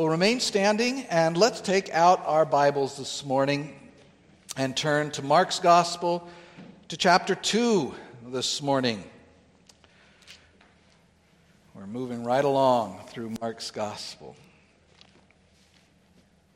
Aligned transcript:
We'll 0.00 0.08
remain 0.08 0.40
standing 0.40 1.02
and 1.10 1.36
let's 1.36 1.60
take 1.60 1.90
out 1.90 2.22
our 2.24 2.46
Bibles 2.46 2.96
this 2.96 3.22
morning 3.22 3.78
and 4.56 4.74
turn 4.74 5.10
to 5.10 5.22
Mark's 5.22 5.58
Gospel 5.58 6.26
to 6.88 6.96
chapter 6.96 7.34
2 7.34 7.94
this 8.28 8.62
morning. 8.62 9.04
We're 11.74 11.86
moving 11.86 12.24
right 12.24 12.46
along 12.46 13.00
through 13.08 13.34
Mark's 13.42 13.70
Gospel. 13.70 14.34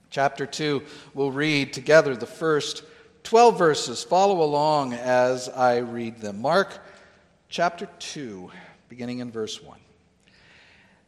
Chapter 0.09 0.47
2, 0.47 0.83
we'll 1.13 1.31
read 1.31 1.75
together 1.75 2.17
the 2.17 2.25
first 2.25 2.83
12 3.25 3.59
verses. 3.59 4.03
Follow 4.03 4.43
along 4.43 4.95
as 4.95 5.51
I 5.51 5.81
read 5.81 6.19
them. 6.19 6.41
Mark 6.41 6.83
chapter 7.51 7.91
2, 7.99 8.51
beginning 8.89 9.19
in 9.19 9.31
verse 9.31 9.63
1. 9.63 9.77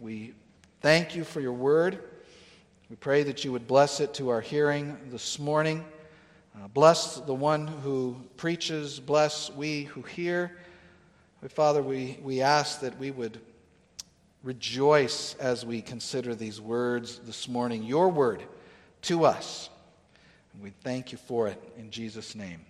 we 0.00 0.32
thank 0.80 1.14
you 1.14 1.24
for 1.24 1.40
your 1.40 1.52
word. 1.52 1.98
We 2.88 2.96
pray 2.96 3.22
that 3.24 3.44
you 3.44 3.52
would 3.52 3.66
bless 3.66 4.00
it 4.00 4.14
to 4.14 4.30
our 4.30 4.40
hearing 4.40 4.96
this 5.10 5.38
morning. 5.38 5.84
Uh, 6.56 6.68
bless 6.68 7.16
the 7.16 7.34
one 7.34 7.66
who 7.66 8.16
preaches, 8.38 8.98
bless 8.98 9.50
we 9.50 9.84
who 9.84 10.00
hear. 10.02 10.56
Father, 11.48 11.82
we, 11.82 12.18
we 12.22 12.40
ask 12.40 12.80
that 12.80 12.98
we 12.98 13.10
would 13.10 13.40
rejoice 14.42 15.34
as 15.34 15.66
we 15.66 15.82
consider 15.82 16.34
these 16.34 16.60
words 16.60 17.20
this 17.26 17.46
morning, 17.46 17.82
your 17.82 18.08
word 18.08 18.42
to 19.02 19.26
us. 19.26 19.68
And 20.54 20.62
we 20.62 20.70
thank 20.82 21.12
you 21.12 21.18
for 21.18 21.46
it 21.46 21.62
in 21.76 21.90
Jesus' 21.90 22.34
name. 22.34 22.64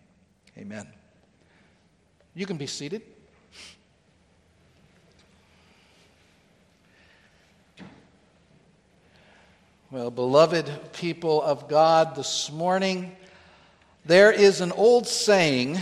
Amen. 0.59 0.89
You 2.35 2.45
can 2.47 2.57
be 2.57 2.67
seated. 2.67 3.03
Well, 9.93 10.13
beloved 10.13 10.71
people 10.93 11.43
of 11.43 11.67
God, 11.67 12.15
this 12.15 12.53
morning 12.53 13.17
there 14.05 14.31
is 14.31 14.61
an 14.61 14.71
old 14.71 15.09
saying 15.09 15.81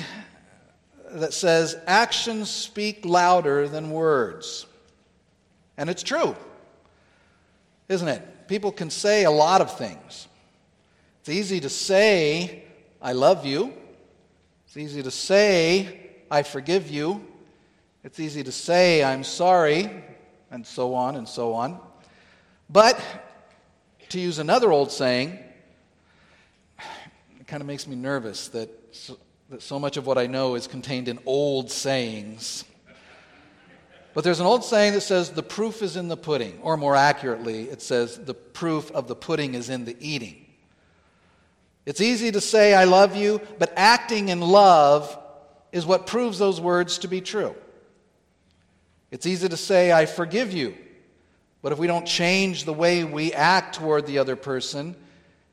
that 1.11 1.35
says, 1.35 1.77
Actions 1.87 2.49
speak 2.49 3.05
louder 3.05 3.69
than 3.69 3.91
words. 3.91 4.65
And 5.77 5.91
it's 5.91 6.03
true, 6.03 6.35
isn't 7.91 8.09
it? 8.09 8.49
People 8.49 8.73
can 8.73 8.89
say 8.89 9.25
a 9.25 9.31
lot 9.31 9.61
of 9.61 9.77
things. 9.77 10.27
It's 11.21 11.29
easy 11.29 11.61
to 11.61 11.69
say, 11.69 12.65
I 13.03 13.13
love 13.13 13.45
you. 13.45 13.75
It's 14.69 14.79
easy 14.79 15.03
to 15.03 15.11
say, 15.11 16.13
I 16.31 16.45
forgive 16.45 16.89
you. 16.89 17.23
It's 18.03 18.19
easy 18.19 18.43
to 18.43 18.53
say, 18.53 19.05
I'm 19.05 19.23
sorry, 19.23 20.03
and 20.51 20.67
so 20.67 20.95
on 20.95 21.17
and 21.17 21.29
so 21.29 21.53
on. 21.53 21.79
But, 22.71 22.99
to 24.11 24.21
use 24.21 24.39
another 24.39 24.73
old 24.73 24.91
saying, 24.91 25.39
it 27.41 27.47
kind 27.47 27.61
of 27.61 27.67
makes 27.67 27.87
me 27.87 27.97
nervous 27.97 28.49
that 28.49 28.71
so, 28.93 29.19
that 29.51 29.63
so 29.63 29.79
much 29.79 29.97
of 29.97 30.07
what 30.07 30.19
I 30.19 30.27
know 30.27 30.55
is 30.55 30.67
contained 30.67 31.09
in 31.09 31.19
old 31.27 31.71
sayings. 31.71 32.65
But 34.15 34.25
there's 34.25 34.41
an 34.41 34.47
old 34.47 34.65
saying 34.65 34.95
that 34.95 35.03
says 35.03 35.31
the 35.31 35.43
proof 35.43 35.83
is 35.83 35.97
in 35.97 36.09
the 36.09 36.17
pudding, 36.17 36.59
or 36.63 36.77
more 36.77 36.97
accurately, 36.97 37.65
it 37.71 37.81
says 37.81 38.19
the 38.19 38.35
proof 38.35 38.91
of 38.91 39.07
the 39.07 39.15
pudding 39.15 39.55
is 39.55 39.71
in 39.71 39.85
the 39.85 39.97
eating. 40.01 40.45
It's 41.87 42.01
easy 42.01 42.33
to 42.33 42.41
say, 42.41 42.75
I 42.75 42.85
love 42.85 43.17
you, 43.17 43.41
but 43.59 43.73
acting 43.77 44.29
in 44.29 44.41
love 44.41 45.17
is 45.73 45.87
what 45.87 46.07
proves 46.07 46.39
those 46.39 46.61
words 46.61 46.99
to 46.99 47.09
be 47.09 47.21
true. 47.21 47.55
It's 49.11 49.25
easy 49.25 49.49
to 49.49 49.57
say, 49.57 49.93
I 49.93 50.05
forgive 50.05 50.53
you, 50.53 50.77
but 51.63 51.73
if 51.73 51.79
we 51.79 51.87
don't 51.87 52.07
change 52.07 52.65
the 52.65 52.73
way 52.73 53.05
we 53.05 53.33
act 53.33 53.77
toward 53.77 54.07
the 54.07 54.19
other 54.19 54.37
person, 54.37 54.95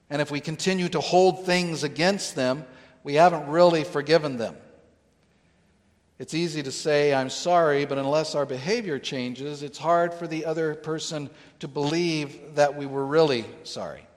and 0.10 0.22
if 0.22 0.32
we 0.32 0.40
continue 0.40 0.90
to 0.90 1.00
hold 1.00 1.46
things 1.46 1.84
against 1.84 2.36
them, 2.36 2.66
we 3.04 3.16
haven't 3.16 3.48
really 3.48 3.84
forgiven 3.84 4.38
them. 4.38 4.56
It's 6.18 6.34
easy 6.34 6.64
to 6.64 6.72
say, 6.72 7.14
I'm 7.14 7.30
sorry, 7.30 7.86
but 7.86 7.98
unless 7.98 8.36
our 8.36 8.46
behavior 8.46 9.00
changes, 9.00 9.64
it's 9.64 9.78
hard 9.78 10.14
for 10.14 10.28
the 10.28 10.46
other 10.46 10.76
person 10.76 11.30
to 11.60 11.68
believe 11.68 12.56
that 12.56 12.76
we 12.76 12.86
were 12.86 13.06
really 13.06 13.44
sorry. 13.64 14.08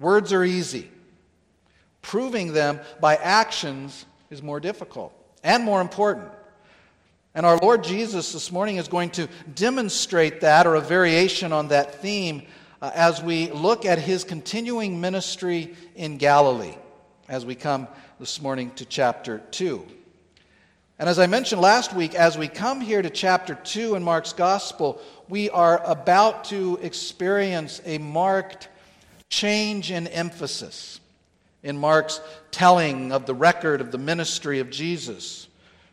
Words 0.00 0.32
are 0.32 0.42
easy. 0.42 0.90
Proving 2.02 2.52
them 2.52 2.80
by 3.00 3.16
actions 3.16 4.06
is 4.30 4.42
more 4.42 4.58
difficult 4.58 5.12
and 5.44 5.64
more 5.64 5.80
important. 5.80 6.30
And 7.38 7.46
our 7.46 7.56
Lord 7.58 7.84
Jesus 7.84 8.32
this 8.32 8.50
morning 8.50 8.78
is 8.78 8.88
going 8.88 9.10
to 9.10 9.28
demonstrate 9.54 10.40
that 10.40 10.66
or 10.66 10.74
a 10.74 10.80
variation 10.80 11.52
on 11.52 11.68
that 11.68 12.02
theme 12.02 12.42
uh, 12.82 12.90
as 12.92 13.22
we 13.22 13.48
look 13.52 13.84
at 13.84 14.00
his 14.00 14.24
continuing 14.24 15.00
ministry 15.00 15.76
in 15.94 16.16
Galilee 16.16 16.74
as 17.28 17.46
we 17.46 17.54
come 17.54 17.86
this 18.18 18.42
morning 18.42 18.72
to 18.72 18.84
chapter 18.84 19.38
2. 19.52 19.86
And 20.98 21.08
as 21.08 21.20
I 21.20 21.28
mentioned 21.28 21.60
last 21.60 21.94
week, 21.94 22.16
as 22.16 22.36
we 22.36 22.48
come 22.48 22.80
here 22.80 23.02
to 23.02 23.08
chapter 23.08 23.54
2 23.54 23.94
in 23.94 24.02
Mark's 24.02 24.32
Gospel, 24.32 25.00
we 25.28 25.48
are 25.50 25.80
about 25.84 26.42
to 26.46 26.76
experience 26.82 27.80
a 27.84 27.98
marked 27.98 28.68
change 29.30 29.92
in 29.92 30.08
emphasis 30.08 30.98
in 31.62 31.78
Mark's 31.78 32.20
telling 32.50 33.12
of 33.12 33.26
the 33.26 33.34
record 33.34 33.80
of 33.80 33.92
the 33.92 33.98
ministry 33.98 34.58
of 34.58 34.70
Jesus. 34.70 35.46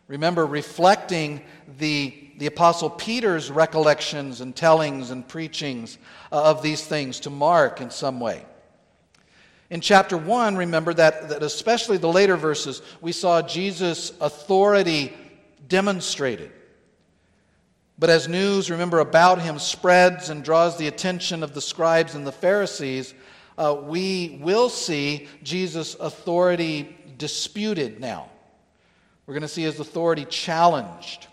Remember, 0.07 0.45
reflecting 0.45 1.41
the, 1.79 2.13
the 2.37 2.45
Apostle 2.45 2.89
Peter's 2.89 3.49
recollections 3.49 4.41
and 4.41 4.55
tellings 4.55 5.09
and 5.09 5.27
preachings 5.27 5.97
of 6.31 6.61
these 6.61 6.85
things 6.85 7.19
to 7.21 7.29
Mark 7.29 7.81
in 7.81 7.89
some 7.89 8.19
way. 8.19 8.45
In 9.71 9.81
chapter 9.81 10.15
1, 10.15 10.57
remember 10.57 10.93
that, 10.93 11.29
that 11.29 11.41
especially 11.41 11.97
the 11.97 12.11
later 12.11 12.37
verses, 12.37 12.83
we 13.01 13.11
saw 13.11 13.41
Jesus' 13.41 14.13
authority 14.21 15.11
demonstrated. 15.67 16.51
But 17.97 18.11
as 18.11 18.27
news, 18.27 18.69
remember, 18.69 18.99
about 18.99 19.41
him 19.41 19.57
spreads 19.57 20.29
and 20.29 20.43
draws 20.43 20.77
the 20.77 20.87
attention 20.87 21.41
of 21.41 21.55
the 21.55 21.61
scribes 21.61 22.13
and 22.13 22.27
the 22.27 22.31
Pharisees, 22.31 23.15
uh, 23.57 23.75
we 23.81 24.37
will 24.41 24.69
see 24.69 25.27
Jesus' 25.41 25.95
authority 25.95 26.95
disputed 27.17 27.99
now. 27.99 28.29
We're 29.25 29.33
going 29.33 29.41
to 29.41 29.47
see 29.47 29.63
his 29.63 29.79
authority 29.79 30.25
challenged. 30.25 31.27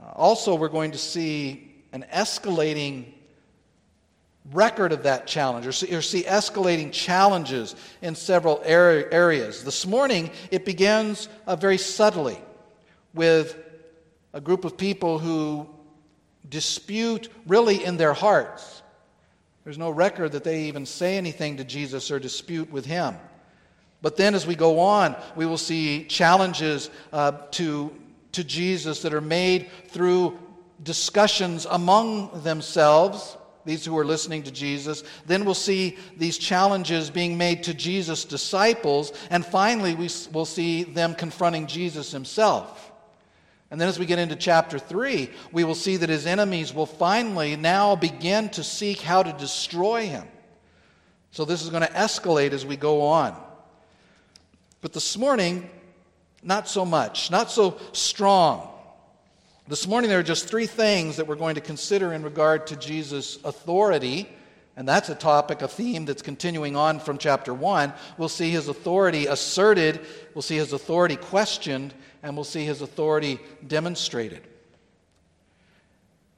Uh, 0.00 0.12
also, 0.14 0.54
we're 0.54 0.68
going 0.68 0.92
to 0.92 0.98
see 0.98 1.72
an 1.92 2.04
escalating 2.12 3.06
record 4.52 4.92
of 4.92 5.04
that 5.04 5.26
challenge 5.26 5.66
or 5.66 5.72
see, 5.72 5.94
or 5.94 6.02
see 6.02 6.22
escalating 6.22 6.92
challenges 6.92 7.76
in 8.00 8.14
several 8.14 8.60
areas. 8.64 9.64
This 9.64 9.86
morning, 9.86 10.30
it 10.50 10.64
begins 10.64 11.28
uh, 11.46 11.56
very 11.56 11.78
subtly 11.78 12.38
with 13.14 13.56
a 14.32 14.40
group 14.40 14.64
of 14.64 14.76
people 14.76 15.18
who 15.18 15.68
dispute 16.48 17.28
really 17.46 17.84
in 17.84 17.96
their 17.96 18.12
hearts. 18.12 18.82
There's 19.64 19.78
no 19.78 19.90
record 19.90 20.32
that 20.32 20.44
they 20.44 20.64
even 20.64 20.86
say 20.86 21.16
anything 21.16 21.58
to 21.58 21.64
Jesus 21.64 22.10
or 22.10 22.18
dispute 22.18 22.70
with 22.70 22.84
him. 22.84 23.16
But 24.02 24.16
then 24.16 24.34
as 24.34 24.46
we 24.46 24.56
go 24.56 24.80
on, 24.80 25.16
we 25.36 25.46
will 25.46 25.56
see 25.56 26.04
challenges 26.04 26.90
uh, 27.12 27.32
to, 27.52 27.96
to 28.32 28.44
Jesus 28.44 29.00
that 29.02 29.14
are 29.14 29.20
made 29.20 29.70
through 29.88 30.38
discussions 30.82 31.66
among 31.70 32.42
themselves, 32.42 33.36
these 33.64 33.84
who 33.84 33.96
are 33.96 34.04
listening 34.04 34.42
to 34.42 34.50
Jesus. 34.50 35.04
Then 35.24 35.44
we'll 35.44 35.54
see 35.54 35.96
these 36.16 36.36
challenges 36.36 37.10
being 37.10 37.38
made 37.38 37.62
to 37.62 37.74
Jesus' 37.74 38.24
disciples. 38.24 39.12
And 39.30 39.46
finally, 39.46 39.94
we 39.94 40.10
will 40.32 40.46
see 40.46 40.82
them 40.82 41.14
confronting 41.14 41.68
Jesus 41.68 42.10
himself. 42.10 42.90
And 43.70 43.80
then 43.80 43.88
as 43.88 44.00
we 44.00 44.04
get 44.04 44.18
into 44.18 44.34
chapter 44.34 44.80
3, 44.80 45.30
we 45.52 45.62
will 45.62 45.76
see 45.76 45.96
that 45.96 46.10
his 46.10 46.26
enemies 46.26 46.74
will 46.74 46.86
finally 46.86 47.54
now 47.54 47.94
begin 47.94 48.48
to 48.50 48.64
seek 48.64 49.00
how 49.00 49.22
to 49.22 49.32
destroy 49.32 50.06
him. 50.06 50.26
So 51.30 51.44
this 51.44 51.62
is 51.62 51.70
going 51.70 51.82
to 51.82 51.92
escalate 51.92 52.50
as 52.50 52.66
we 52.66 52.76
go 52.76 53.02
on. 53.02 53.40
But 54.82 54.92
this 54.92 55.16
morning, 55.16 55.70
not 56.42 56.68
so 56.68 56.84
much, 56.84 57.30
not 57.30 57.52
so 57.52 57.78
strong. 57.92 58.68
This 59.68 59.86
morning, 59.86 60.10
there 60.10 60.18
are 60.18 60.24
just 60.24 60.48
three 60.48 60.66
things 60.66 61.16
that 61.16 61.28
we're 61.28 61.36
going 61.36 61.54
to 61.54 61.60
consider 61.60 62.12
in 62.12 62.24
regard 62.24 62.66
to 62.66 62.76
Jesus' 62.76 63.38
authority. 63.44 64.28
And 64.76 64.88
that's 64.88 65.08
a 65.08 65.14
topic, 65.14 65.62
a 65.62 65.68
theme 65.68 66.04
that's 66.04 66.20
continuing 66.20 66.74
on 66.74 66.98
from 66.98 67.16
chapter 67.16 67.54
1. 67.54 67.92
We'll 68.18 68.28
see 68.28 68.50
his 68.50 68.66
authority 68.66 69.26
asserted, 69.26 70.00
we'll 70.34 70.42
see 70.42 70.56
his 70.56 70.72
authority 70.72 71.14
questioned, 71.14 71.94
and 72.24 72.34
we'll 72.34 72.42
see 72.42 72.64
his 72.64 72.82
authority 72.82 73.38
demonstrated. 73.64 74.42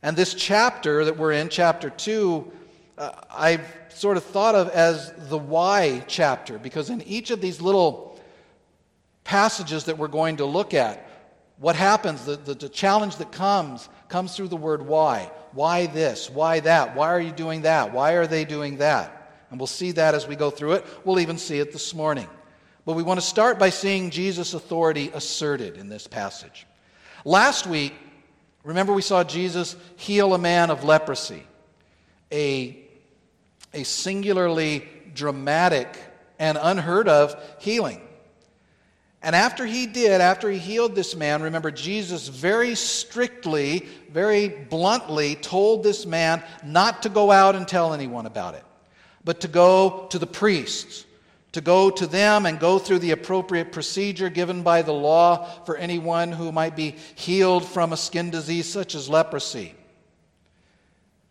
And 0.02 0.18
this 0.18 0.34
chapter 0.34 1.06
that 1.06 1.16
we're 1.16 1.32
in, 1.32 1.48
chapter 1.48 1.88
2, 1.88 2.52
uh, 2.98 3.12
I've 3.30 3.66
sort 3.88 4.18
of 4.18 4.24
thought 4.24 4.54
of 4.54 4.68
as 4.68 5.14
the 5.30 5.38
why 5.38 6.04
chapter, 6.08 6.58
because 6.58 6.90
in 6.90 7.00
each 7.02 7.30
of 7.30 7.40
these 7.40 7.62
little 7.62 8.13
passages 9.24 9.84
that 9.84 9.98
we're 9.98 10.08
going 10.08 10.36
to 10.36 10.44
look 10.44 10.74
at, 10.74 11.08
what 11.58 11.76
happens, 11.76 12.24
the, 12.24 12.36
the, 12.36 12.54
the, 12.54 12.68
challenge 12.68 13.16
that 13.16 13.32
comes, 13.32 13.88
comes 14.08 14.36
through 14.36 14.48
the 14.48 14.56
word 14.56 14.86
why. 14.86 15.30
Why 15.52 15.86
this? 15.86 16.28
Why 16.28 16.60
that? 16.60 16.94
Why 16.94 17.08
are 17.08 17.20
you 17.20 17.32
doing 17.32 17.62
that? 17.62 17.92
Why 17.92 18.12
are 18.12 18.26
they 18.26 18.44
doing 18.44 18.78
that? 18.78 19.44
And 19.50 19.60
we'll 19.60 19.66
see 19.68 19.92
that 19.92 20.14
as 20.14 20.26
we 20.26 20.36
go 20.36 20.50
through 20.50 20.72
it. 20.72 20.86
We'll 21.04 21.20
even 21.20 21.38
see 21.38 21.60
it 21.60 21.72
this 21.72 21.94
morning. 21.94 22.26
But 22.84 22.94
we 22.94 23.02
want 23.02 23.20
to 23.20 23.26
start 23.26 23.58
by 23.58 23.70
seeing 23.70 24.10
Jesus' 24.10 24.52
authority 24.52 25.10
asserted 25.14 25.76
in 25.76 25.88
this 25.88 26.06
passage. 26.06 26.66
Last 27.24 27.66
week, 27.66 27.94
remember 28.64 28.92
we 28.92 29.00
saw 29.00 29.24
Jesus 29.24 29.76
heal 29.96 30.34
a 30.34 30.38
man 30.38 30.70
of 30.70 30.84
leprosy, 30.84 31.44
a, 32.32 32.84
a 33.72 33.84
singularly 33.84 34.86
dramatic 35.14 35.96
and 36.38 36.58
unheard 36.60 37.08
of 37.08 37.40
healing. 37.60 38.02
And 39.24 39.34
after 39.34 39.64
he 39.64 39.86
did, 39.86 40.20
after 40.20 40.50
he 40.50 40.58
healed 40.58 40.94
this 40.94 41.16
man, 41.16 41.40
remember, 41.40 41.70
Jesus 41.70 42.28
very 42.28 42.74
strictly, 42.74 43.88
very 44.10 44.48
bluntly 44.48 45.34
told 45.34 45.82
this 45.82 46.04
man 46.04 46.42
not 46.62 47.04
to 47.04 47.08
go 47.08 47.30
out 47.30 47.56
and 47.56 47.66
tell 47.66 47.94
anyone 47.94 48.26
about 48.26 48.52
it, 48.54 48.62
but 49.24 49.40
to 49.40 49.48
go 49.48 50.06
to 50.10 50.18
the 50.18 50.26
priests, 50.26 51.06
to 51.52 51.62
go 51.62 51.88
to 51.88 52.06
them 52.06 52.44
and 52.44 52.60
go 52.60 52.78
through 52.78 52.98
the 52.98 53.12
appropriate 53.12 53.72
procedure 53.72 54.28
given 54.28 54.62
by 54.62 54.82
the 54.82 54.92
law 54.92 55.46
for 55.64 55.78
anyone 55.78 56.30
who 56.30 56.52
might 56.52 56.76
be 56.76 56.94
healed 57.14 57.64
from 57.64 57.94
a 57.94 57.96
skin 57.96 58.28
disease 58.28 58.70
such 58.70 58.94
as 58.94 59.08
leprosy. 59.08 59.74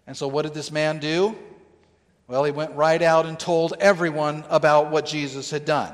And 0.08 0.18
so, 0.18 0.28
what 0.28 0.42
did 0.42 0.56
this 0.56 0.72
man 0.72 0.98
do? 0.98 1.36
Well, 2.28 2.44
he 2.44 2.52
went 2.52 2.74
right 2.74 3.04
out 3.04 3.28
and 3.28 3.40
told 3.40 3.76
everyone 3.80 4.46
about 4.50 4.90
what 4.90 5.06
Jesus 5.06 5.52
had 5.52 5.64
done. 5.64 5.94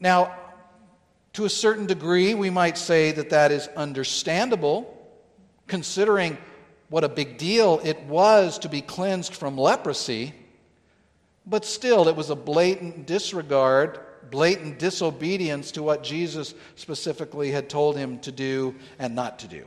Now, 0.00 0.34
to 1.34 1.44
a 1.44 1.50
certain 1.50 1.86
degree, 1.86 2.34
we 2.34 2.50
might 2.50 2.76
say 2.76 3.12
that 3.12 3.30
that 3.30 3.52
is 3.52 3.68
understandable, 3.76 4.96
considering 5.68 6.38
what 6.88 7.04
a 7.04 7.08
big 7.08 7.38
deal 7.38 7.80
it 7.84 8.00
was 8.02 8.58
to 8.60 8.68
be 8.68 8.80
cleansed 8.80 9.34
from 9.34 9.56
leprosy. 9.56 10.34
But 11.46 11.64
still, 11.64 12.08
it 12.08 12.16
was 12.16 12.30
a 12.30 12.36
blatant 12.36 13.06
disregard, 13.06 14.00
blatant 14.30 14.78
disobedience 14.78 15.70
to 15.72 15.82
what 15.82 16.02
Jesus 16.02 16.54
specifically 16.74 17.52
had 17.52 17.68
told 17.68 17.96
him 17.96 18.18
to 18.20 18.32
do 18.32 18.74
and 18.98 19.14
not 19.14 19.38
to 19.40 19.48
do. 19.48 19.66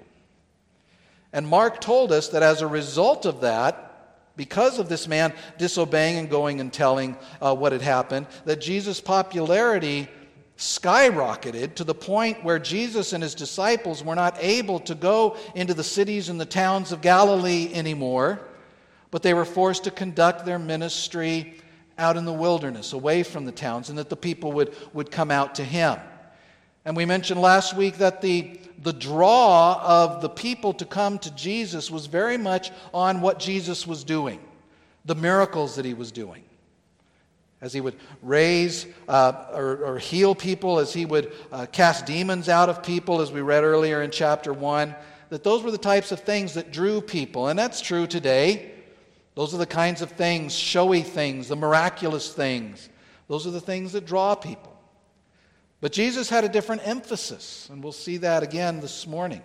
And 1.31 1.47
Mark 1.47 1.79
told 1.79 2.11
us 2.11 2.29
that 2.29 2.43
as 2.43 2.61
a 2.61 2.67
result 2.67 3.25
of 3.25 3.41
that, 3.41 3.89
because 4.35 4.79
of 4.79 4.89
this 4.89 5.07
man 5.07 5.33
disobeying 5.57 6.17
and 6.17 6.29
going 6.29 6.59
and 6.59 6.73
telling 6.73 7.17
uh, 7.41 7.55
what 7.55 7.71
had 7.71 7.81
happened, 7.81 8.27
that 8.45 8.59
Jesus' 8.61 8.99
popularity 8.99 10.09
skyrocketed 10.57 11.75
to 11.75 11.83
the 11.83 11.95
point 11.95 12.43
where 12.43 12.59
Jesus 12.59 13.13
and 13.13 13.23
his 13.23 13.35
disciples 13.35 14.03
were 14.03 14.15
not 14.15 14.37
able 14.39 14.79
to 14.81 14.95
go 14.95 15.35
into 15.55 15.73
the 15.73 15.83
cities 15.83 16.29
and 16.29 16.39
the 16.39 16.45
towns 16.45 16.91
of 16.91 17.01
Galilee 17.01 17.71
anymore, 17.73 18.39
but 19.11 19.23
they 19.23 19.33
were 19.33 19.45
forced 19.45 19.83
to 19.85 19.91
conduct 19.91 20.45
their 20.45 20.59
ministry 20.59 21.55
out 21.97 22.17
in 22.17 22.25
the 22.25 22.33
wilderness, 22.33 22.93
away 22.93 23.23
from 23.23 23.45
the 23.45 23.51
towns, 23.51 23.89
and 23.89 23.97
that 23.97 24.09
the 24.09 24.15
people 24.15 24.51
would, 24.51 24.75
would 24.93 25.11
come 25.11 25.31
out 25.31 25.55
to 25.55 25.63
him. 25.63 25.99
And 26.85 26.95
we 26.95 27.05
mentioned 27.05 27.39
last 27.39 27.75
week 27.75 27.97
that 27.97 28.21
the, 28.21 28.59
the 28.81 28.93
draw 28.93 29.79
of 29.81 30.21
the 30.21 30.29
people 30.29 30.73
to 30.73 30.85
come 30.85 31.17
to 31.19 31.31
Jesus 31.35 31.89
was 31.89 32.07
very 32.07 32.37
much 32.37 32.71
on 32.93 33.21
what 33.21 33.39
Jesus 33.39 33.87
was 33.87 34.03
doing, 34.03 34.39
the 35.05 35.15
miracles 35.15 35.75
that 35.75 35.85
he 35.85 35.93
was 35.93 36.11
doing 36.11 36.43
as 37.63 37.71
he 37.71 37.79
would 37.79 37.95
raise 38.21 38.85
uh, 39.07 39.31
or, 39.53 39.77
or, 39.85 39.97
heal 39.97 40.35
people, 40.35 40.79
as 40.79 40.91
he 40.93 41.05
would 41.05 41.31
uh, 41.49 41.65
cast 41.71 42.05
demons 42.05 42.49
out 42.49 42.67
of 42.67 42.83
people, 42.83 43.21
as 43.21 43.31
we 43.31 43.39
read 43.39 43.63
earlier 43.63 44.01
in 44.01 44.11
chapter 44.11 44.51
1, 44.51 44.93
that 45.29 45.45
those 45.45 45.63
were 45.63 45.71
the 45.71 45.77
types 45.77 46.11
of 46.11 46.19
things 46.19 46.55
that 46.55 46.73
drew 46.73 46.99
people. 46.99 47.47
And 47.47 47.57
that's 47.57 47.79
true 47.79 48.05
today. 48.05 48.69
Those 49.35 49.53
are 49.53 49.57
the 49.57 49.65
kinds 49.65 50.01
of 50.01 50.11
things, 50.11 50.53
showy 50.53 51.03
things, 51.03 51.47
the 51.47 51.55
miraculous 51.55 52.33
things. 52.33 52.89
Those 53.29 53.47
are 53.47 53.51
the 53.51 53.61
things 53.61 53.93
that 53.93 54.05
draw 54.05 54.35
people. 54.35 54.77
But 55.79 55.93
Jesus 55.93 56.29
had 56.29 56.43
a 56.43 56.49
different 56.49 56.85
emphasis, 56.85 57.69
and 57.71 57.81
we'll 57.81 57.93
see 57.93 58.17
that 58.17 58.43
again 58.43 58.81
this 58.81 59.07
morning. 59.07 59.41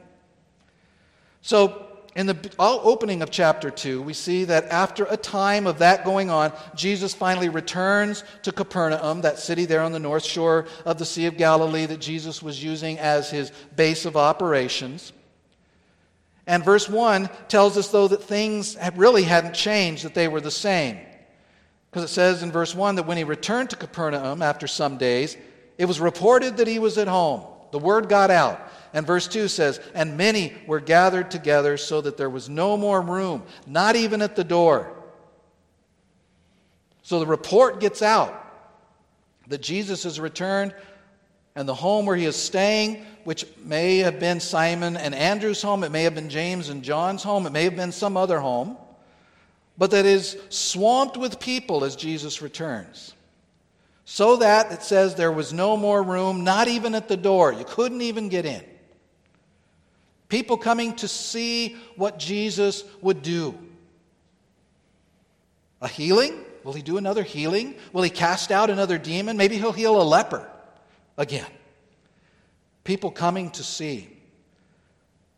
So, 1.40 1.87
in 2.18 2.26
the 2.26 2.50
opening 2.58 3.22
of 3.22 3.30
chapter 3.30 3.70
2, 3.70 4.02
we 4.02 4.12
see 4.12 4.42
that 4.42 4.64
after 4.70 5.04
a 5.04 5.16
time 5.16 5.68
of 5.68 5.78
that 5.78 6.04
going 6.04 6.30
on, 6.30 6.52
Jesus 6.74 7.14
finally 7.14 7.48
returns 7.48 8.24
to 8.42 8.50
Capernaum, 8.50 9.20
that 9.20 9.38
city 9.38 9.66
there 9.66 9.82
on 9.82 9.92
the 9.92 10.00
north 10.00 10.24
shore 10.24 10.66
of 10.84 10.98
the 10.98 11.04
Sea 11.04 11.26
of 11.26 11.36
Galilee 11.36 11.86
that 11.86 12.00
Jesus 12.00 12.42
was 12.42 12.60
using 12.60 12.98
as 12.98 13.30
his 13.30 13.52
base 13.76 14.04
of 14.04 14.16
operations. 14.16 15.12
And 16.44 16.64
verse 16.64 16.88
1 16.88 17.30
tells 17.46 17.78
us, 17.78 17.86
though, 17.86 18.08
that 18.08 18.24
things 18.24 18.76
really 18.96 19.22
hadn't 19.22 19.54
changed, 19.54 20.04
that 20.04 20.14
they 20.14 20.26
were 20.26 20.40
the 20.40 20.50
same. 20.50 20.98
Because 21.88 22.02
it 22.02 22.12
says 22.12 22.42
in 22.42 22.50
verse 22.50 22.74
1 22.74 22.96
that 22.96 23.06
when 23.06 23.16
he 23.16 23.22
returned 23.22 23.70
to 23.70 23.76
Capernaum 23.76 24.42
after 24.42 24.66
some 24.66 24.98
days, 24.98 25.36
it 25.78 25.84
was 25.84 26.00
reported 26.00 26.56
that 26.56 26.66
he 26.66 26.80
was 26.80 26.98
at 26.98 27.06
home. 27.06 27.44
The 27.70 27.78
word 27.78 28.08
got 28.08 28.32
out. 28.32 28.67
And 28.92 29.06
verse 29.06 29.28
2 29.28 29.48
says, 29.48 29.80
And 29.94 30.16
many 30.16 30.54
were 30.66 30.80
gathered 30.80 31.30
together 31.30 31.76
so 31.76 32.00
that 32.00 32.16
there 32.16 32.30
was 32.30 32.48
no 32.48 32.76
more 32.76 33.00
room, 33.00 33.42
not 33.66 33.96
even 33.96 34.22
at 34.22 34.36
the 34.36 34.44
door. 34.44 34.92
So 37.02 37.20
the 37.20 37.26
report 37.26 37.80
gets 37.80 38.02
out 38.02 38.44
that 39.48 39.62
Jesus 39.62 40.04
has 40.04 40.20
returned, 40.20 40.74
and 41.54 41.68
the 41.68 41.74
home 41.74 42.06
where 42.06 42.16
he 42.16 42.24
is 42.24 42.36
staying, 42.36 43.04
which 43.24 43.44
may 43.64 43.98
have 43.98 44.20
been 44.20 44.40
Simon 44.40 44.96
and 44.96 45.14
Andrew's 45.14 45.62
home, 45.62 45.82
it 45.84 45.90
may 45.90 46.04
have 46.04 46.14
been 46.14 46.28
James 46.28 46.68
and 46.68 46.82
John's 46.82 47.22
home, 47.22 47.46
it 47.46 47.50
may 47.50 47.64
have 47.64 47.76
been 47.76 47.92
some 47.92 48.16
other 48.16 48.38
home, 48.38 48.76
but 49.76 49.90
that 49.90 50.06
is 50.06 50.36
swamped 50.50 51.16
with 51.16 51.40
people 51.40 51.84
as 51.84 51.96
Jesus 51.96 52.42
returns. 52.42 53.14
So 54.04 54.36
that 54.36 54.72
it 54.72 54.82
says 54.82 55.14
there 55.14 55.32
was 55.32 55.52
no 55.52 55.76
more 55.76 56.02
room, 56.02 56.44
not 56.44 56.68
even 56.68 56.94
at 56.94 57.08
the 57.08 57.16
door. 57.16 57.52
You 57.52 57.64
couldn't 57.66 58.00
even 58.00 58.28
get 58.28 58.46
in. 58.46 58.64
People 60.28 60.58
coming 60.58 60.94
to 60.96 61.08
see 61.08 61.76
what 61.96 62.18
Jesus 62.18 62.84
would 63.00 63.22
do. 63.22 63.58
A 65.80 65.88
healing? 65.88 66.44
Will 66.64 66.72
he 66.72 66.82
do 66.82 66.98
another 66.98 67.22
healing? 67.22 67.76
Will 67.92 68.02
he 68.02 68.10
cast 68.10 68.50
out 68.50 68.68
another 68.68 68.98
demon? 68.98 69.36
Maybe 69.36 69.56
he'll 69.56 69.72
heal 69.72 70.00
a 70.00 70.04
leper 70.04 70.46
again. 71.16 71.46
People 72.84 73.10
coming 73.10 73.50
to 73.52 73.62
see. 73.62 74.08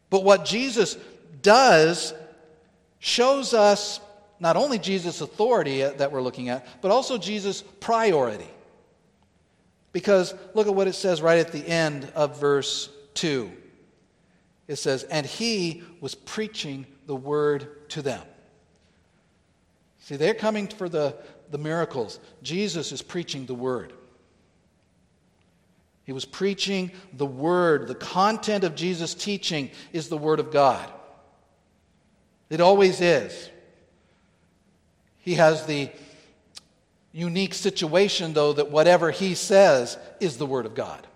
But 0.09 0.25
what 0.25 0.44
Jesus 0.44 0.97
does 1.42 2.12
shows 2.99 3.54
us 3.54 4.00
not 4.40 4.56
only 4.56 4.78
Jesus' 4.78 5.20
authority 5.20 5.82
that 5.82 6.11
we're 6.11 6.23
looking 6.23 6.49
at, 6.49 6.66
but 6.80 6.90
also 6.90 7.18
Jesus' 7.18 7.62
priority. 7.80 8.49
Because 9.92 10.35
look 10.54 10.66
at 10.66 10.75
what 10.75 10.88
it 10.88 10.94
says 10.94 11.20
right 11.20 11.38
at 11.38 11.52
the 11.52 11.66
end 11.66 12.11
of 12.14 12.40
verse 12.40 12.88
2. 13.14 13.50
It 14.70 14.76
says, 14.76 15.02
And 15.02 15.26
he 15.26 15.82
was 16.00 16.14
preaching 16.14 16.86
the 17.06 17.16
word 17.16 17.88
to 17.90 18.02
them. 18.02 18.22
See, 19.98 20.14
they're 20.14 20.32
coming 20.32 20.68
for 20.68 20.88
the, 20.88 21.16
the 21.50 21.58
miracles. 21.58 22.20
Jesus 22.44 22.92
is 22.92 23.02
preaching 23.02 23.46
the 23.46 23.54
word. 23.54 23.92
He 26.04 26.12
was 26.12 26.24
preaching 26.24 26.92
the 27.12 27.26
word. 27.26 27.88
The 27.88 27.96
content 27.96 28.62
of 28.62 28.76
Jesus' 28.76 29.12
teaching 29.12 29.72
is 29.92 30.08
the 30.08 30.16
word 30.16 30.38
of 30.38 30.52
God. 30.52 30.88
It 32.48 32.60
always 32.60 33.00
is. 33.00 33.50
He 35.18 35.34
has 35.34 35.66
the 35.66 35.90
unique 37.10 37.54
situation, 37.54 38.34
though, 38.34 38.52
that 38.52 38.70
whatever 38.70 39.10
he 39.10 39.34
says 39.34 39.98
is 40.20 40.36
the 40.36 40.46
Word 40.46 40.64
of 40.64 40.76
God. 40.76 41.08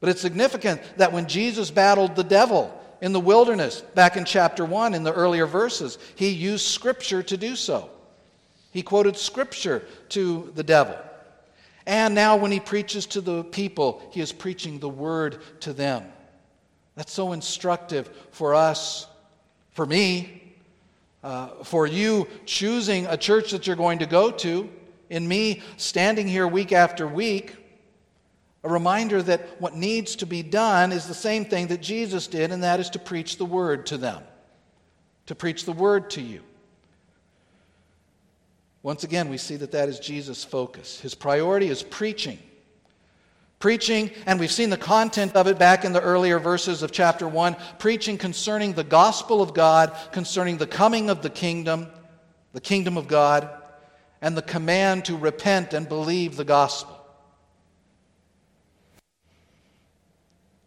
But 0.00 0.08
it's 0.08 0.20
significant 0.20 0.80
that 0.96 1.12
when 1.12 1.28
Jesus 1.28 1.70
battled 1.70 2.16
the 2.16 2.24
devil 2.24 2.76
in 3.00 3.12
the 3.12 3.20
wilderness, 3.20 3.82
back 3.94 4.16
in 4.16 4.24
chapter 4.24 4.64
1, 4.64 4.94
in 4.94 5.04
the 5.04 5.12
earlier 5.12 5.46
verses, 5.46 5.98
he 6.16 6.30
used 6.30 6.66
Scripture 6.66 7.22
to 7.22 7.36
do 7.36 7.54
so. 7.54 7.90
He 8.72 8.82
quoted 8.82 9.16
Scripture 9.16 9.84
to 10.10 10.52
the 10.54 10.62
devil. 10.62 10.96
And 11.86 12.14
now, 12.14 12.36
when 12.36 12.52
he 12.52 12.60
preaches 12.60 13.06
to 13.06 13.20
the 13.20 13.42
people, 13.44 14.02
he 14.12 14.20
is 14.20 14.32
preaching 14.32 14.78
the 14.78 14.88
Word 14.88 15.38
to 15.60 15.72
them. 15.72 16.04
That's 16.94 17.12
so 17.12 17.32
instructive 17.32 18.10
for 18.30 18.54
us, 18.54 19.06
for 19.72 19.86
me, 19.86 20.54
uh, 21.24 21.48
for 21.64 21.86
you 21.86 22.28
choosing 22.46 23.06
a 23.06 23.16
church 23.16 23.50
that 23.50 23.66
you're 23.66 23.76
going 23.76 23.98
to 24.00 24.06
go 24.06 24.30
to, 24.30 24.70
in 25.08 25.26
me 25.26 25.62
standing 25.76 26.28
here 26.28 26.46
week 26.46 26.72
after 26.72 27.06
week, 27.06 27.56
a 28.62 28.68
reminder 28.68 29.22
that 29.22 29.60
what 29.60 29.74
needs 29.74 30.16
to 30.16 30.26
be 30.26 30.42
done 30.42 30.92
is 30.92 31.06
the 31.06 31.14
same 31.14 31.44
thing 31.44 31.68
that 31.68 31.80
Jesus 31.80 32.26
did, 32.26 32.52
and 32.52 32.62
that 32.62 32.80
is 32.80 32.90
to 32.90 32.98
preach 32.98 33.36
the 33.38 33.44
word 33.44 33.86
to 33.86 33.96
them, 33.96 34.22
to 35.26 35.34
preach 35.34 35.64
the 35.64 35.72
word 35.72 36.10
to 36.10 36.20
you. 36.20 36.42
Once 38.82 39.04
again, 39.04 39.28
we 39.28 39.36
see 39.36 39.56
that 39.56 39.72
that 39.72 39.88
is 39.88 39.98
Jesus' 39.98 40.44
focus. 40.44 41.00
His 41.00 41.14
priority 41.14 41.68
is 41.68 41.82
preaching 41.82 42.38
Preaching, 43.60 44.10
and 44.24 44.40
we've 44.40 44.50
seen 44.50 44.70
the 44.70 44.78
content 44.78 45.36
of 45.36 45.46
it 45.46 45.58
back 45.58 45.84
in 45.84 45.92
the 45.92 46.00
earlier 46.00 46.38
verses 46.38 46.82
of 46.82 46.92
chapter 46.92 47.28
1, 47.28 47.54
preaching 47.78 48.16
concerning 48.16 48.72
the 48.72 48.82
gospel 48.82 49.42
of 49.42 49.52
God, 49.52 49.94
concerning 50.12 50.56
the 50.56 50.66
coming 50.66 51.10
of 51.10 51.20
the 51.20 51.28
kingdom, 51.28 51.86
the 52.54 52.60
kingdom 52.62 52.96
of 52.96 53.06
God, 53.06 53.50
and 54.22 54.34
the 54.34 54.40
command 54.40 55.04
to 55.04 55.16
repent 55.16 55.74
and 55.74 55.86
believe 55.86 56.36
the 56.36 56.44
gospel. 56.44 56.99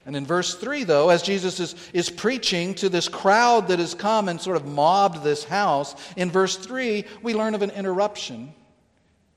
And 0.06 0.16
in 0.16 0.26
verse 0.26 0.56
3, 0.56 0.84
though, 0.84 1.10
as 1.10 1.22
Jesus 1.22 1.60
is, 1.60 1.76
is 1.94 2.10
preaching 2.10 2.74
to 2.76 2.90
this 2.90 3.08
crowd 3.08 3.70
that 3.70 3.80
has 3.80 3.94
come 3.94 4.28
and 4.28 4.40
sort 4.40 4.58
of 4.58 4.66
mobbed 4.66 5.24
this 5.24 5.46
house, 5.46 5.96
in 6.18 6.30
verse 6.30 6.58
3, 6.58 7.06
we 7.22 7.34
learn 7.34 7.56
of 7.56 7.62
an 7.62 7.72
interruption 7.72 8.54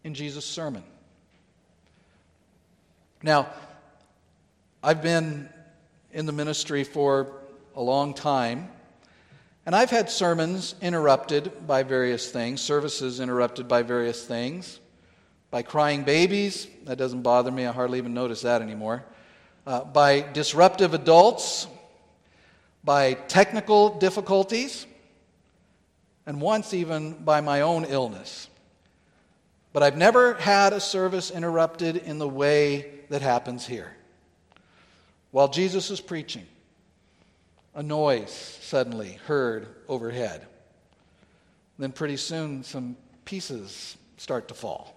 in 0.02 0.14
Jesus' 0.14 0.44
sermon. 0.44 0.82
Now, 3.23 3.49
I've 4.82 5.02
been 5.02 5.49
in 6.12 6.26
the 6.26 6.32
ministry 6.32 6.82
for 6.82 7.32
a 7.76 7.82
long 7.82 8.12
time, 8.12 8.68
and 9.66 9.75
I've 9.75 9.90
had 9.90 10.11
sermons 10.11 10.75
interrupted 10.80 11.66
by 11.66 11.85
various 11.85 12.30
things, 12.30 12.61
services 12.61 13.20
interrupted 13.20 13.68
by 13.68 13.82
various 13.82 14.25
things, 14.25 14.80
by 15.50 15.62
crying 15.62 16.02
babies. 16.02 16.66
That 16.85 16.99
doesn't 16.99 17.23
bother 17.23 17.50
me, 17.50 17.66
I 17.66 17.73
hardly 17.73 17.99
even 17.99 18.14
notice 18.14 18.42
that 18.42 18.62
anymore. 18.62 19.04
Uh, 19.66 19.82
by 19.82 20.20
disruptive 20.20 20.94
adults, 20.94 21.66
by 22.85 23.14
technical 23.14 23.99
difficulties, 23.99 24.87
and 26.25 26.40
once 26.40 26.73
even 26.73 27.12
by 27.12 27.40
my 27.40 27.62
own 27.62 27.85
illness. 27.85 28.49
But 29.73 29.82
I've 29.82 29.96
never 29.96 30.35
had 30.35 30.73
a 30.73 30.80
service 30.80 31.30
interrupted 31.30 31.96
in 31.96 32.18
the 32.18 32.28
way 32.28 32.92
that 33.08 33.23
happens 33.23 33.66
here. 33.66 33.94
While 35.32 35.49
Jesus 35.49 35.90
is 35.90 36.00
preaching, 36.00 36.46
a 37.75 37.82
noise 37.82 38.32
suddenly 38.62 39.18
heard 39.26 39.68
overhead. 39.88 40.46
Then, 41.78 41.92
pretty 41.92 42.16
soon, 42.16 42.62
some 42.62 42.96
pieces 43.25 43.99
start 44.16 44.49
to 44.49 44.54
fall, 44.54 44.95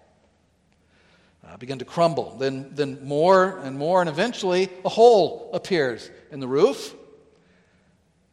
uh, 1.47 1.57
begin 1.57 1.79
to 1.79 1.85
crumble. 1.85 2.35
Then, 2.37 2.69
then, 2.73 2.99
more 3.03 3.57
and 3.59 3.77
more, 3.77 4.01
and 4.01 4.09
eventually, 4.09 4.69
a 4.85 4.89
hole 4.89 5.49
appears 5.53 6.09
in 6.31 6.39
the 6.39 6.47
roof. 6.47 6.95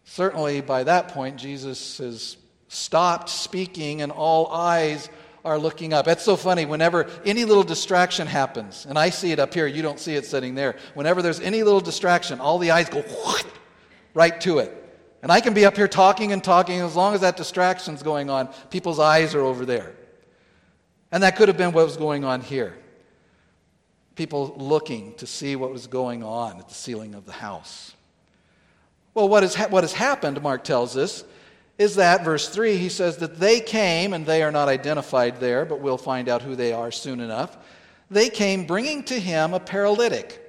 Certainly, 0.04 0.62
by 0.62 0.84
that 0.84 1.08
point, 1.08 1.36
Jesus 1.36 1.98
has 1.98 2.36
stopped 2.68 3.28
speaking, 3.28 4.02
and 4.02 4.12
all 4.12 4.48
eyes 4.48 5.08
are 5.44 5.58
looking 5.58 5.92
up. 5.92 6.08
It's 6.08 6.24
so 6.24 6.36
funny. 6.36 6.66
Whenever 6.66 7.08
any 7.24 7.44
little 7.44 7.62
distraction 7.62 8.26
happens, 8.26 8.86
and 8.88 8.98
I 8.98 9.10
see 9.10 9.32
it 9.32 9.38
up 9.38 9.54
here, 9.54 9.66
you 9.66 9.82
don't 9.82 10.00
see 10.00 10.14
it 10.14 10.26
sitting 10.26 10.54
there. 10.54 10.76
Whenever 10.94 11.22
there's 11.22 11.40
any 11.40 11.62
little 11.62 11.80
distraction, 11.80 12.40
all 12.40 12.58
the 12.58 12.72
eyes 12.72 12.88
go 12.88 13.04
right 14.14 14.40
to 14.40 14.58
it. 14.58 14.82
And 15.22 15.30
I 15.30 15.40
can 15.40 15.54
be 15.54 15.64
up 15.64 15.76
here 15.76 15.88
talking 15.88 16.32
and 16.32 16.42
talking, 16.42 16.80
as 16.80 16.96
long 16.96 17.14
as 17.14 17.20
that 17.20 17.36
distraction's 17.36 18.02
going 18.02 18.30
on, 18.30 18.48
people's 18.70 18.98
eyes 18.98 19.34
are 19.34 19.40
over 19.40 19.64
there. 19.64 19.94
And 21.12 21.22
that 21.22 21.36
could 21.36 21.48
have 21.48 21.56
been 21.56 21.72
what 21.72 21.84
was 21.84 21.96
going 21.96 22.24
on 22.24 22.40
here. 22.40 22.76
People 24.16 24.54
looking 24.56 25.14
to 25.14 25.26
see 25.26 25.56
what 25.56 25.70
was 25.70 25.86
going 25.86 26.22
on 26.24 26.58
at 26.58 26.68
the 26.68 26.74
ceiling 26.74 27.14
of 27.14 27.26
the 27.26 27.32
house. 27.32 27.94
Well, 29.14 29.28
what 29.28 29.42
has, 29.42 29.54
ha- 29.54 29.68
what 29.68 29.84
has 29.84 29.92
happened, 29.92 30.42
Mark 30.42 30.64
tells 30.64 30.96
us, 30.96 31.24
is 31.78 31.96
that, 31.96 32.24
verse 32.24 32.48
3, 32.48 32.76
he 32.76 32.88
says 32.88 33.18
that 33.18 33.38
they 33.38 33.60
came, 33.60 34.14
and 34.14 34.24
they 34.24 34.42
are 34.42 34.50
not 34.50 34.68
identified 34.68 35.38
there, 35.40 35.64
but 35.66 35.80
we'll 35.80 35.98
find 35.98 36.28
out 36.28 36.42
who 36.42 36.56
they 36.56 36.72
are 36.72 36.90
soon 36.90 37.20
enough. 37.20 37.56
They 38.10 38.30
came 38.30 38.66
bringing 38.66 39.04
to 39.04 39.20
him 39.20 39.52
a 39.52 39.60
paralytic 39.60 40.42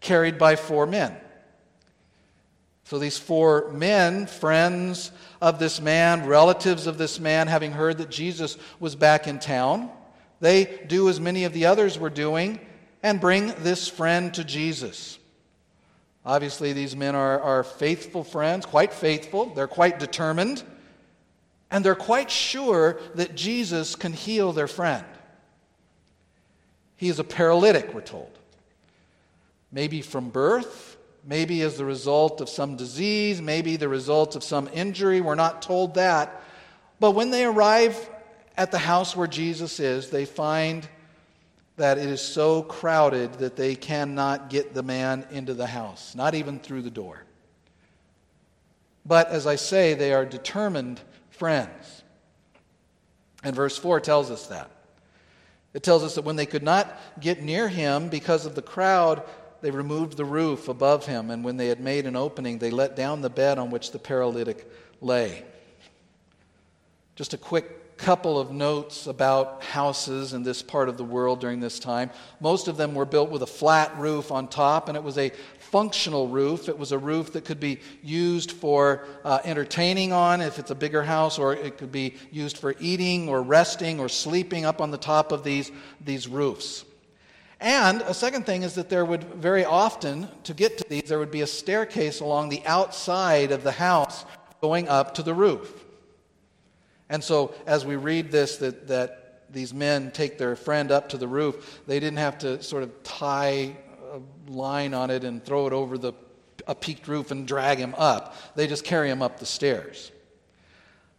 carried 0.00 0.38
by 0.38 0.56
four 0.56 0.86
men. 0.86 1.16
So 2.84 2.98
these 2.98 3.18
four 3.18 3.70
men, 3.72 4.26
friends 4.26 5.10
of 5.42 5.58
this 5.58 5.80
man, 5.80 6.26
relatives 6.26 6.86
of 6.86 6.98
this 6.98 7.18
man, 7.18 7.48
having 7.48 7.72
heard 7.72 7.98
that 7.98 8.10
Jesus 8.10 8.56
was 8.78 8.94
back 8.94 9.26
in 9.26 9.40
town, 9.40 9.90
they 10.40 10.84
do 10.86 11.08
as 11.08 11.18
many 11.18 11.44
of 11.44 11.52
the 11.52 11.66
others 11.66 11.98
were 11.98 12.10
doing 12.10 12.60
and 13.02 13.20
bring 13.20 13.54
this 13.58 13.88
friend 13.88 14.32
to 14.34 14.44
Jesus. 14.44 15.18
Obviously, 16.24 16.72
these 16.72 16.94
men 16.94 17.14
are, 17.14 17.40
are 17.40 17.64
faithful 17.64 18.24
friends, 18.24 18.66
quite 18.66 18.92
faithful. 18.92 19.46
They're 19.46 19.66
quite 19.66 19.98
determined. 19.98 20.62
And 21.70 21.84
they're 21.84 21.94
quite 21.94 22.30
sure 22.30 22.98
that 23.14 23.34
Jesus 23.34 23.94
can 23.94 24.12
heal 24.12 24.52
their 24.52 24.68
friend. 24.68 25.04
He 26.96 27.08
is 27.08 27.18
a 27.18 27.24
paralytic, 27.24 27.94
we're 27.94 28.00
told. 28.00 28.30
Maybe 29.70 30.02
from 30.02 30.30
birth, 30.30 30.96
maybe 31.24 31.62
as 31.62 31.76
the 31.76 31.84
result 31.84 32.40
of 32.40 32.48
some 32.48 32.76
disease, 32.76 33.40
maybe 33.40 33.76
the 33.76 33.88
result 33.88 34.34
of 34.34 34.42
some 34.42 34.68
injury. 34.72 35.20
We're 35.20 35.34
not 35.34 35.62
told 35.62 35.94
that. 35.94 36.42
But 37.00 37.12
when 37.12 37.30
they 37.30 37.44
arrive 37.44 38.10
at 38.56 38.70
the 38.70 38.78
house 38.78 39.14
where 39.14 39.26
Jesus 39.26 39.78
is, 39.78 40.10
they 40.10 40.24
find 40.24 40.88
that 41.78 41.98
it 41.98 42.06
is 42.06 42.20
so 42.20 42.62
crowded 42.62 43.34
that 43.34 43.56
they 43.56 43.74
cannot 43.74 44.50
get 44.50 44.74
the 44.74 44.82
man 44.82 45.26
into 45.30 45.54
the 45.54 45.66
house, 45.66 46.14
not 46.14 46.34
even 46.34 46.58
through 46.58 46.82
the 46.82 46.90
door. 46.90 47.24
But 49.06 49.28
as 49.28 49.46
I 49.46 49.56
say, 49.56 49.94
they 49.94 50.12
are 50.12 50.26
determined 50.26 51.00
friends. 51.30 52.02
And 53.42 53.56
verse 53.56 53.78
4 53.78 54.00
tells 54.00 54.30
us 54.30 54.48
that. 54.48 54.70
It 55.72 55.82
tells 55.82 56.02
us 56.02 56.16
that 56.16 56.24
when 56.24 56.36
they 56.36 56.46
could 56.46 56.62
not 56.62 56.98
get 57.20 57.42
near 57.42 57.68
him 57.68 58.08
because 58.08 58.44
of 58.44 58.54
the 58.54 58.62
crowd, 58.62 59.22
they 59.60 59.70
removed 59.70 60.16
the 60.16 60.24
roof 60.24 60.68
above 60.68 61.06
him, 61.06 61.30
and 61.30 61.44
when 61.44 61.56
they 61.56 61.68
had 61.68 61.80
made 61.80 62.06
an 62.06 62.16
opening, 62.16 62.58
they 62.58 62.70
let 62.70 62.96
down 62.96 63.22
the 63.22 63.30
bed 63.30 63.58
on 63.58 63.70
which 63.70 63.92
the 63.92 63.98
paralytic 63.98 64.70
lay. 65.00 65.44
Just 67.16 67.34
a 67.34 67.38
quick 67.38 67.87
couple 67.98 68.38
of 68.38 68.52
notes 68.52 69.08
about 69.08 69.62
houses 69.62 70.32
in 70.32 70.44
this 70.44 70.62
part 70.62 70.88
of 70.88 70.96
the 70.96 71.04
world 71.04 71.40
during 71.40 71.58
this 71.58 71.78
time. 71.80 72.10
Most 72.40 72.68
of 72.68 72.76
them 72.76 72.94
were 72.94 73.04
built 73.04 73.28
with 73.28 73.42
a 73.42 73.46
flat 73.46 73.98
roof 73.98 74.30
on 74.30 74.46
top, 74.46 74.88
and 74.88 74.96
it 74.96 75.02
was 75.02 75.18
a 75.18 75.32
functional 75.58 76.28
roof. 76.28 76.68
It 76.68 76.78
was 76.78 76.92
a 76.92 76.98
roof 76.98 77.32
that 77.32 77.44
could 77.44 77.58
be 77.58 77.80
used 78.02 78.52
for 78.52 79.04
uh, 79.24 79.40
entertaining 79.44 80.12
on 80.12 80.40
if 80.40 80.58
it's 80.58 80.70
a 80.70 80.76
bigger 80.76 81.02
house, 81.02 81.38
or 81.38 81.54
it 81.54 81.76
could 81.76 81.92
be 81.92 82.14
used 82.30 82.56
for 82.56 82.74
eating 82.78 83.28
or 83.28 83.42
resting 83.42 83.98
or 83.98 84.08
sleeping 84.08 84.64
up 84.64 84.80
on 84.80 84.92
the 84.92 84.96
top 84.96 85.32
of 85.32 85.42
these, 85.42 85.72
these 86.00 86.28
roofs. 86.28 86.84
And 87.60 88.02
a 88.02 88.14
second 88.14 88.46
thing 88.46 88.62
is 88.62 88.76
that 88.76 88.88
there 88.88 89.04
would 89.04 89.24
very 89.34 89.64
often, 89.64 90.28
to 90.44 90.54
get 90.54 90.78
to 90.78 90.84
these, 90.88 91.02
there 91.02 91.18
would 91.18 91.32
be 91.32 91.40
a 91.40 91.46
staircase 91.48 92.20
along 92.20 92.50
the 92.50 92.64
outside 92.64 93.50
of 93.50 93.64
the 93.64 93.72
house 93.72 94.24
going 94.60 94.88
up 94.88 95.14
to 95.14 95.24
the 95.24 95.34
roof. 95.34 95.84
And 97.10 97.24
so, 97.24 97.54
as 97.66 97.86
we 97.86 97.96
read 97.96 98.30
this, 98.30 98.56
that, 98.58 98.88
that 98.88 99.44
these 99.50 99.72
men 99.72 100.10
take 100.10 100.36
their 100.38 100.56
friend 100.56 100.90
up 100.92 101.08
to 101.10 101.16
the 101.16 101.28
roof, 101.28 101.80
they 101.86 102.00
didn't 102.00 102.18
have 102.18 102.38
to 102.38 102.62
sort 102.62 102.82
of 102.82 103.02
tie 103.02 103.76
a 104.12 104.20
line 104.50 104.94
on 104.94 105.10
it 105.10 105.24
and 105.24 105.44
throw 105.44 105.66
it 105.66 105.72
over 105.72 105.96
the, 105.96 106.12
a 106.66 106.74
peaked 106.74 107.08
roof 107.08 107.30
and 107.30 107.46
drag 107.46 107.78
him 107.78 107.94
up. 107.96 108.34
They 108.54 108.66
just 108.66 108.84
carry 108.84 109.08
him 109.08 109.22
up 109.22 109.38
the 109.38 109.46
stairs. 109.46 110.12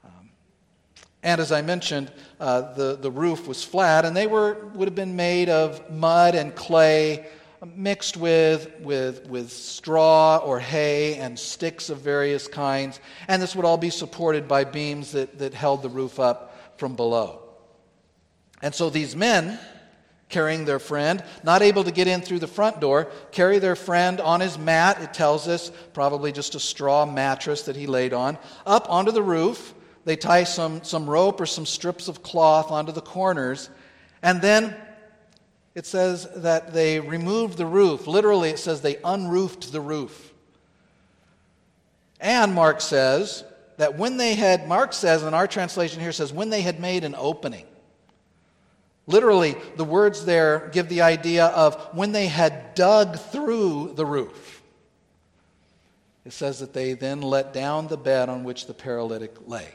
Um, 0.05 0.29
and 1.24 1.41
as 1.41 1.51
I 1.51 1.62
mentioned, 1.63 2.12
uh, 2.39 2.74
the, 2.74 2.96
the 2.96 3.12
roof 3.12 3.48
was 3.48 3.63
flat, 3.63 4.05
and 4.05 4.15
they 4.15 4.27
were, 4.27 4.67
would 4.75 4.88
have 4.88 4.96
been 4.96 5.15
made 5.15 5.50
of 5.50 5.89
mud 5.89 6.36
and 6.36 6.55
clay 6.55 7.25
mixed 7.65 8.15
with, 8.15 8.71
with, 8.79 9.27
with 9.27 9.51
straw 9.51 10.37
or 10.37 10.59
hay 10.59 11.15
and 11.15 11.37
sticks 11.37 11.89
of 11.89 11.99
various 11.99 12.47
kinds. 12.47 12.99
And 13.27 13.41
this 13.41 13.55
would 13.55 13.65
all 13.65 13.77
be 13.77 13.89
supported 13.89 14.47
by 14.47 14.63
beams 14.63 15.11
that, 15.11 15.39
that 15.39 15.53
held 15.53 15.81
the 15.81 15.89
roof 15.89 16.19
up 16.19 16.77
from 16.77 16.95
below. 16.95 17.41
And 18.61 18.73
so 18.73 18.89
these 18.89 19.15
men, 19.15 19.59
carrying 20.29 20.65
their 20.65 20.79
friend, 20.79 21.23
not 21.43 21.61
able 21.61 21.83
to 21.83 21.91
get 21.91 22.07
in 22.07 22.21
through 22.21 22.39
the 22.39 22.47
front 22.47 22.79
door, 22.79 23.09
carry 23.31 23.59
their 23.59 23.75
friend 23.75 24.21
on 24.21 24.39
his 24.39 24.57
mat, 24.57 25.01
it 25.01 25.13
tells 25.13 25.47
us, 25.47 25.71
probably 25.93 26.31
just 26.31 26.55
a 26.55 26.59
straw 26.59 27.05
mattress 27.05 27.63
that 27.63 27.75
he 27.75 27.87
laid 27.87 28.13
on, 28.13 28.37
up 28.65 28.89
onto 28.89 29.11
the 29.11 29.23
roof. 29.23 29.73
They 30.05 30.15
tie 30.15 30.45
some, 30.45 30.83
some 30.83 31.09
rope 31.09 31.41
or 31.41 31.45
some 31.45 31.65
strips 31.65 32.07
of 32.07 32.23
cloth 32.23 32.71
onto 32.71 32.91
the 32.91 33.01
corners. 33.01 33.69
And 34.21 34.41
then 34.41 34.75
it 35.79 35.86
says 35.86 36.27
that 36.36 36.74
they 36.74 37.00
removed 37.00 37.57
the 37.57 37.65
roof. 37.65 38.05
Literally, 38.05 38.50
it 38.50 38.59
says 38.59 38.81
they 38.81 38.98
unroofed 39.01 39.71
the 39.71 39.79
roof. 39.79 40.33
And 42.19 42.53
Mark 42.53 42.81
says 42.81 43.45
that 43.77 43.98
when 43.98 44.17
they 44.17 44.36
had, 44.36 44.67
Mark 44.67 44.91
says, 44.91 45.24
in 45.24 45.33
our 45.33 45.48
translation 45.48 46.01
here 46.01 46.12
says, 46.12 46.33
when 46.33 46.50
they 46.50 46.63
had 46.63 46.81
made 46.81 47.05
an 47.05 47.15
opening. 47.17 47.65
Literally, 49.07 49.55
the 49.77 49.86
words 49.86 50.25
there 50.25 50.69
give 50.74 50.89
the 50.89 51.01
idea 51.01 51.45
of 51.45 51.75
when 51.93 52.12
they 52.12 52.27
had 52.27 52.75
dug 52.75 53.17
through 53.17 53.93
the 53.95 54.05
roof. 54.05 54.62
It 56.25 56.33
says 56.33 56.59
that 56.59 56.74
they 56.74 56.91
then 56.91 57.21
let 57.21 57.53
down 57.53 57.88
the 57.88 57.95
bed 57.95 58.27
on 58.27 58.43
which 58.43 58.67
the 58.67 58.74
paralytic 58.74 59.33
lay. 59.48 59.69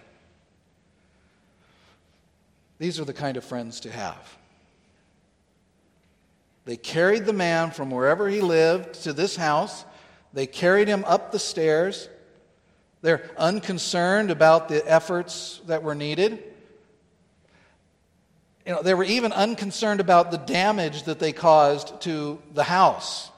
These 2.76 3.00
are 3.00 3.06
the 3.06 3.14
kind 3.14 3.38
of 3.38 3.44
friends 3.44 3.80
to 3.80 3.90
have. 3.90 4.37
They 6.64 6.76
carried 6.76 7.26
the 7.26 7.33
man 7.33 7.71
from 7.71 7.90
wherever 7.90 8.28
he 8.28 8.40
lived 8.40 9.02
to 9.04 9.12
this 9.12 9.37
house. 9.37 9.85
They 10.33 10.47
carried 10.47 10.88
him 10.88 11.04
up 11.04 11.30
the 11.30 11.38
stairs. 11.38 12.09
They're 13.02 13.30
unconcerned 13.37 14.30
about 14.30 14.68
the 14.68 14.83
efforts 14.90 15.61
that 15.66 15.83
were 15.83 15.94
needed. 15.94 16.42
You 18.66 18.73
know, 18.73 18.83
they 18.83 18.94
were 18.94 19.04
even 19.04 19.33
unconcerned 19.33 20.00
about 20.00 20.30
the 20.30 20.38
damage 20.38 21.02
that 21.02 21.18
they 21.18 21.33
caused 21.33 22.00
to 22.02 22.40
the 22.54 22.64
house 22.64 23.30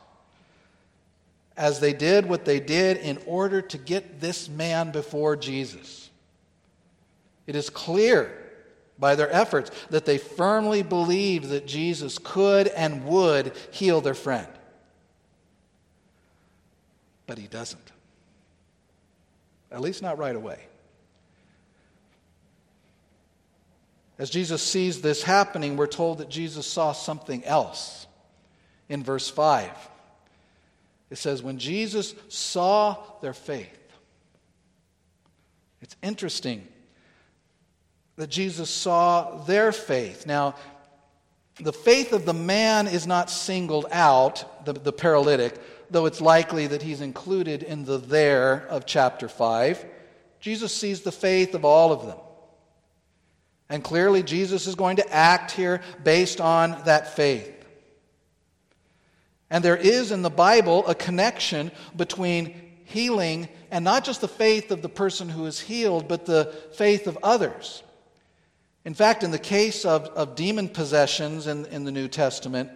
as 1.56 1.80
they 1.80 1.92
did 1.92 2.26
what 2.26 2.45
they 2.45 2.61
did 2.61 2.99
in 2.99 3.18
order 3.26 3.61
to 3.61 3.78
get 3.78 4.21
this 4.21 4.49
man 4.49 4.92
before 4.92 5.35
Jesus. 5.37 6.11
It 7.47 7.56
is 7.56 7.71
clear 7.71 8.45
by 8.98 9.14
their 9.14 9.30
efforts 9.30 9.70
that 9.90 10.06
they 10.06 10.18
firmly 10.18 10.82
believed 10.82 11.48
that 11.48 11.66
Jesus 11.66 12.18
could 12.18 12.68
and 12.68 13.04
would 13.04 13.52
heal 13.70 14.00
their 14.00 14.14
friend. 14.14 14.48
But 17.26 17.38
he 17.38 17.46
doesn't. 17.46 17.92
At 19.70 19.80
least 19.80 20.02
not 20.02 20.18
right 20.18 20.36
away. 20.36 20.60
As 24.18 24.30
Jesus 24.30 24.62
sees 24.62 25.02
this 25.02 25.22
happening, 25.22 25.76
we're 25.76 25.86
told 25.86 26.18
that 26.18 26.30
Jesus 26.30 26.66
saw 26.66 26.92
something 26.92 27.44
else 27.44 28.06
in 28.88 29.02
verse 29.02 29.28
5. 29.28 29.71
It 31.10 31.18
says, 31.18 31.42
When 31.42 31.58
Jesus 31.58 32.14
saw 32.28 32.97
their 33.21 33.34
faith, 33.34 33.78
it's 35.82 35.97
interesting 36.02 36.66
that 38.16 38.30
Jesus 38.30 38.70
saw 38.70 39.38
their 39.44 39.72
faith. 39.72 40.26
Now, 40.26 40.54
the 41.60 41.72
faith 41.72 42.12
of 42.12 42.26
the 42.26 42.34
man 42.34 42.86
is 42.86 43.06
not 43.06 43.30
singled 43.30 43.86
out, 43.90 44.64
the, 44.64 44.72
the 44.72 44.92
paralytic, 44.92 45.58
though 45.90 46.06
it's 46.06 46.20
likely 46.20 46.66
that 46.66 46.82
he's 46.82 47.00
included 47.00 47.62
in 47.62 47.84
the 47.84 47.98
their 47.98 48.66
of 48.68 48.86
chapter 48.86 49.28
5. 49.28 49.84
Jesus 50.40 50.74
sees 50.74 51.02
the 51.02 51.12
faith 51.12 51.54
of 51.54 51.64
all 51.64 51.92
of 51.92 52.06
them. 52.06 52.18
And 53.68 53.82
clearly, 53.82 54.22
Jesus 54.22 54.66
is 54.66 54.74
going 54.74 54.96
to 54.96 55.12
act 55.12 55.50
here 55.50 55.80
based 56.04 56.40
on 56.40 56.82
that 56.84 57.16
faith. 57.16 57.52
And 59.50 59.64
there 59.64 59.76
is 59.76 60.12
in 60.12 60.22
the 60.22 60.30
Bible 60.30 60.86
a 60.86 60.94
connection 60.94 61.70
between 61.96 62.54
healing 62.84 63.48
and 63.70 63.84
not 63.84 64.04
just 64.04 64.20
the 64.20 64.28
faith 64.28 64.70
of 64.70 64.82
the 64.82 64.88
person 64.88 65.28
who 65.28 65.46
is 65.46 65.58
healed, 65.60 66.06
but 66.06 66.26
the 66.26 66.54
faith 66.74 67.06
of 67.06 67.18
others. 67.22 67.82
In 68.86 68.94
fact, 68.94 69.25
in 69.25 69.32
the 69.32 69.38
case 69.38 69.84
of, 69.84 70.04
of 70.10 70.36
demon 70.36 70.68
possessions 70.68 71.49
in, 71.49 71.66
in 71.66 71.82
the 71.82 71.90
New 71.90 72.06
Testament, 72.06 72.70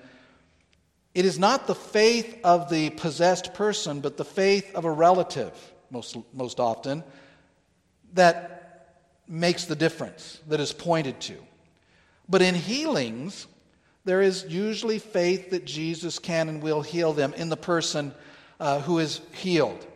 it 1.14 1.24
is 1.24 1.38
not 1.38 1.68
the 1.68 1.74
faith 1.74 2.36
of 2.42 2.68
the 2.68 2.90
possessed 2.90 3.54
person, 3.54 4.00
but 4.00 4.16
the 4.16 4.24
faith 4.24 4.74
of 4.74 4.84
a 4.84 4.90
relative, 4.90 5.52
most, 5.88 6.16
most 6.34 6.58
often, 6.58 7.04
that 8.14 8.96
makes 9.28 9.66
the 9.66 9.76
difference, 9.76 10.40
that 10.48 10.58
is 10.58 10.72
pointed 10.72 11.20
to. 11.20 11.36
But 12.28 12.42
in 12.42 12.56
healings, 12.56 13.46
there 14.04 14.20
is 14.20 14.44
usually 14.48 14.98
faith 14.98 15.50
that 15.50 15.64
Jesus 15.64 16.18
can 16.18 16.48
and 16.48 16.60
will 16.60 16.82
heal 16.82 17.12
them 17.12 17.34
in 17.34 17.50
the 17.50 17.56
person 17.56 18.12
uh, 18.58 18.80
who 18.80 18.98
is 18.98 19.20
healed. 19.30 19.86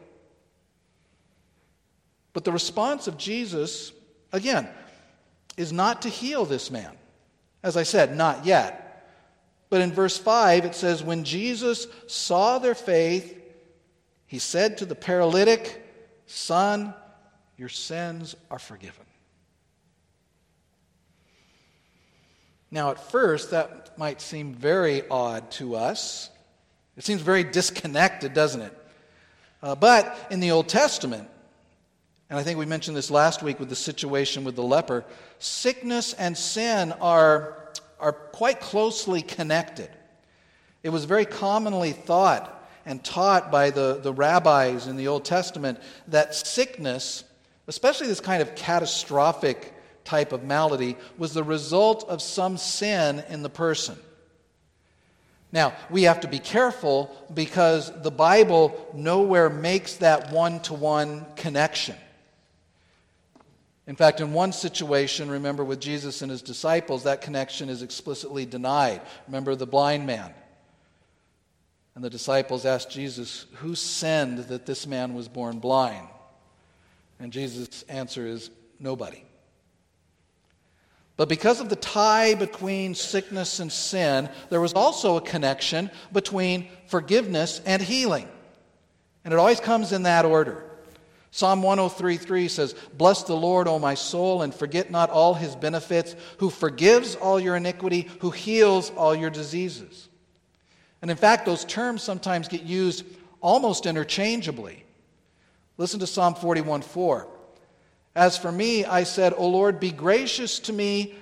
But 2.32 2.44
the 2.44 2.52
response 2.52 3.08
of 3.08 3.18
Jesus, 3.18 3.90
again, 4.32 4.68
is 5.56 5.72
not 5.72 6.02
to 6.02 6.08
heal 6.08 6.44
this 6.44 6.70
man. 6.70 6.96
As 7.62 7.76
I 7.76 7.82
said, 7.82 8.16
not 8.16 8.44
yet. 8.44 8.84
But 9.70 9.80
in 9.80 9.92
verse 9.92 10.18
5, 10.18 10.64
it 10.64 10.74
says, 10.74 11.02
When 11.02 11.24
Jesus 11.24 11.86
saw 12.06 12.58
their 12.58 12.74
faith, 12.74 13.40
he 14.26 14.38
said 14.38 14.78
to 14.78 14.86
the 14.86 14.94
paralytic, 14.94 15.80
Son, 16.26 16.94
your 17.56 17.68
sins 17.68 18.34
are 18.50 18.58
forgiven. 18.58 19.04
Now, 22.70 22.90
at 22.90 23.10
first, 23.10 23.52
that 23.52 23.96
might 23.96 24.20
seem 24.20 24.54
very 24.54 25.06
odd 25.08 25.50
to 25.52 25.76
us. 25.76 26.30
It 26.96 27.04
seems 27.04 27.20
very 27.20 27.44
disconnected, 27.44 28.34
doesn't 28.34 28.62
it? 28.62 28.78
Uh, 29.62 29.74
but 29.74 30.26
in 30.30 30.40
the 30.40 30.50
Old 30.50 30.68
Testament, 30.68 31.28
and 32.30 32.38
I 32.38 32.42
think 32.42 32.58
we 32.58 32.66
mentioned 32.66 32.96
this 32.96 33.10
last 33.10 33.42
week 33.42 33.60
with 33.60 33.68
the 33.68 33.76
situation 33.76 34.44
with 34.44 34.56
the 34.56 34.62
leper, 34.62 35.04
sickness 35.38 36.14
and 36.14 36.36
sin 36.36 36.92
are, 36.92 37.72
are 38.00 38.12
quite 38.12 38.60
closely 38.60 39.22
connected. 39.22 39.90
It 40.82 40.88
was 40.88 41.04
very 41.04 41.26
commonly 41.26 41.92
thought 41.92 42.50
and 42.86 43.02
taught 43.02 43.50
by 43.50 43.70
the, 43.70 44.00
the 44.02 44.12
rabbis 44.12 44.86
in 44.86 44.96
the 44.96 45.08
Old 45.08 45.24
Testament 45.24 45.78
that 46.08 46.34
sickness, 46.34 47.24
especially 47.66 48.06
this 48.06 48.20
kind 48.20 48.42
of 48.42 48.54
catastrophic 48.54 49.72
type 50.04 50.32
of 50.32 50.44
malady, 50.44 50.96
was 51.16 51.32
the 51.34 51.44
result 51.44 52.04
of 52.08 52.20
some 52.20 52.56
sin 52.56 53.22
in 53.28 53.42
the 53.42 53.50
person. 53.50 53.96
Now, 55.52 55.72
we 55.88 56.02
have 56.02 56.20
to 56.20 56.28
be 56.28 56.40
careful 56.40 57.14
because 57.32 57.92
the 58.02 58.10
Bible 58.10 58.90
nowhere 58.92 59.48
makes 59.48 59.96
that 59.96 60.32
one 60.32 60.60
to 60.62 60.74
one 60.74 61.26
connection. 61.36 61.96
In 63.86 63.96
fact, 63.96 64.20
in 64.20 64.32
one 64.32 64.52
situation, 64.52 65.30
remember 65.30 65.62
with 65.62 65.80
Jesus 65.80 66.22
and 66.22 66.30
his 66.30 66.40
disciples, 66.40 67.04
that 67.04 67.20
connection 67.20 67.68
is 67.68 67.82
explicitly 67.82 68.46
denied. 68.46 69.02
Remember 69.26 69.54
the 69.54 69.66
blind 69.66 70.06
man. 70.06 70.32
And 71.94 72.02
the 72.02 72.10
disciples 72.10 72.64
asked 72.64 72.90
Jesus, 72.90 73.46
Who 73.56 73.74
sinned 73.74 74.38
that 74.38 74.66
this 74.66 74.86
man 74.86 75.14
was 75.14 75.28
born 75.28 75.58
blind? 75.58 76.08
And 77.20 77.32
Jesus' 77.32 77.84
answer 77.88 78.26
is, 78.26 78.50
Nobody. 78.80 79.22
But 81.16 81.28
because 81.28 81.60
of 81.60 81.68
the 81.68 81.76
tie 81.76 82.34
between 82.34 82.94
sickness 82.94 83.60
and 83.60 83.70
sin, 83.70 84.28
there 84.50 84.60
was 84.60 84.72
also 84.72 85.16
a 85.16 85.20
connection 85.20 85.90
between 86.12 86.68
forgiveness 86.86 87.60
and 87.64 87.80
healing. 87.80 88.28
And 89.24 89.32
it 89.32 89.38
always 89.38 89.60
comes 89.60 89.92
in 89.92 90.02
that 90.02 90.24
order. 90.24 90.64
Psalm 91.34 91.62
103:3 91.62 92.46
says, 92.46 92.76
"Bless 92.96 93.24
the 93.24 93.34
Lord, 93.34 93.66
O 93.66 93.80
my 93.80 93.94
soul, 93.94 94.42
and 94.42 94.54
forget 94.54 94.92
not 94.92 95.10
all 95.10 95.34
his 95.34 95.56
benefits, 95.56 96.14
who 96.38 96.48
forgives 96.48 97.16
all 97.16 97.40
your 97.40 97.56
iniquity, 97.56 98.08
who 98.20 98.30
heals 98.30 98.90
all 98.90 99.16
your 99.16 99.30
diseases." 99.30 100.08
And 101.02 101.10
in 101.10 101.16
fact, 101.16 101.44
those 101.44 101.64
terms 101.64 102.04
sometimes 102.04 102.46
get 102.46 102.62
used 102.62 103.02
almost 103.40 103.84
interchangeably. 103.84 104.84
Listen 105.76 105.98
to 105.98 106.06
Psalm 106.06 106.36
41:4. 106.36 107.26
As 108.14 108.38
for 108.38 108.52
me, 108.52 108.84
I 108.84 109.02
said, 109.02 109.34
O 109.36 109.48
Lord, 109.48 109.80
be 109.80 109.90
gracious 109.90 110.60
to 110.60 110.72
me, 110.72 111.16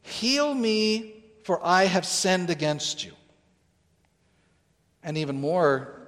heal 0.00 0.54
me, 0.54 1.24
for 1.42 1.58
I 1.66 1.86
have 1.86 2.06
sinned 2.06 2.50
against 2.50 3.02
you. 3.04 3.14
And 5.02 5.18
even 5.18 5.40
more 5.40 6.06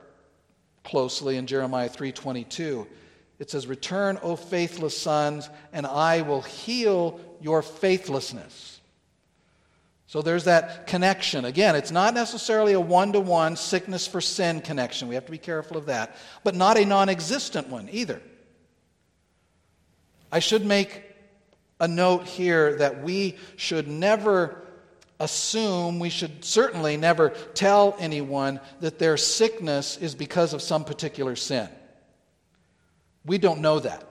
closely 0.84 1.36
in 1.36 1.48
Jeremiah 1.48 1.88
3:22, 1.88 2.86
it 3.38 3.50
says, 3.50 3.66
"Return, 3.66 4.18
O 4.22 4.36
faithless 4.36 4.96
sons, 4.96 5.48
and 5.72 5.86
I 5.86 6.22
will 6.22 6.42
heal 6.42 7.20
your 7.40 7.62
faithlessness." 7.62 8.80
So 10.08 10.22
there's 10.22 10.44
that 10.44 10.86
connection. 10.86 11.44
Again, 11.44 11.76
it's 11.76 11.90
not 11.90 12.14
necessarily 12.14 12.72
a 12.72 12.80
one 12.80 13.12
to 13.12 13.20
one 13.20 13.56
sickness 13.56 14.06
for 14.06 14.22
sin 14.22 14.62
connection. 14.62 15.06
We 15.06 15.14
have 15.16 15.26
to 15.26 15.30
be 15.30 15.38
careful 15.38 15.76
of 15.76 15.86
that, 15.86 16.16
but 16.42 16.54
not 16.54 16.78
a 16.78 16.86
non 16.86 17.10
existent 17.10 17.68
one 17.68 17.88
either. 17.92 18.22
I 20.32 20.38
should 20.38 20.64
make 20.64 21.02
a 21.78 21.86
note 21.86 22.26
here 22.26 22.76
that 22.76 23.02
we 23.02 23.36
should 23.56 23.86
never 23.86 24.62
assume, 25.20 25.98
we 25.98 26.10
should 26.10 26.44
certainly 26.44 26.96
never 26.96 27.30
tell 27.54 27.96
anyone 27.98 28.60
that 28.80 28.98
their 28.98 29.16
sickness 29.16 29.96
is 29.96 30.14
because 30.14 30.52
of 30.54 30.62
some 30.62 30.84
particular 30.84 31.36
sin. 31.36 31.68
We 33.28 33.38
don't 33.38 33.60
know 33.60 33.78
that. 33.78 34.04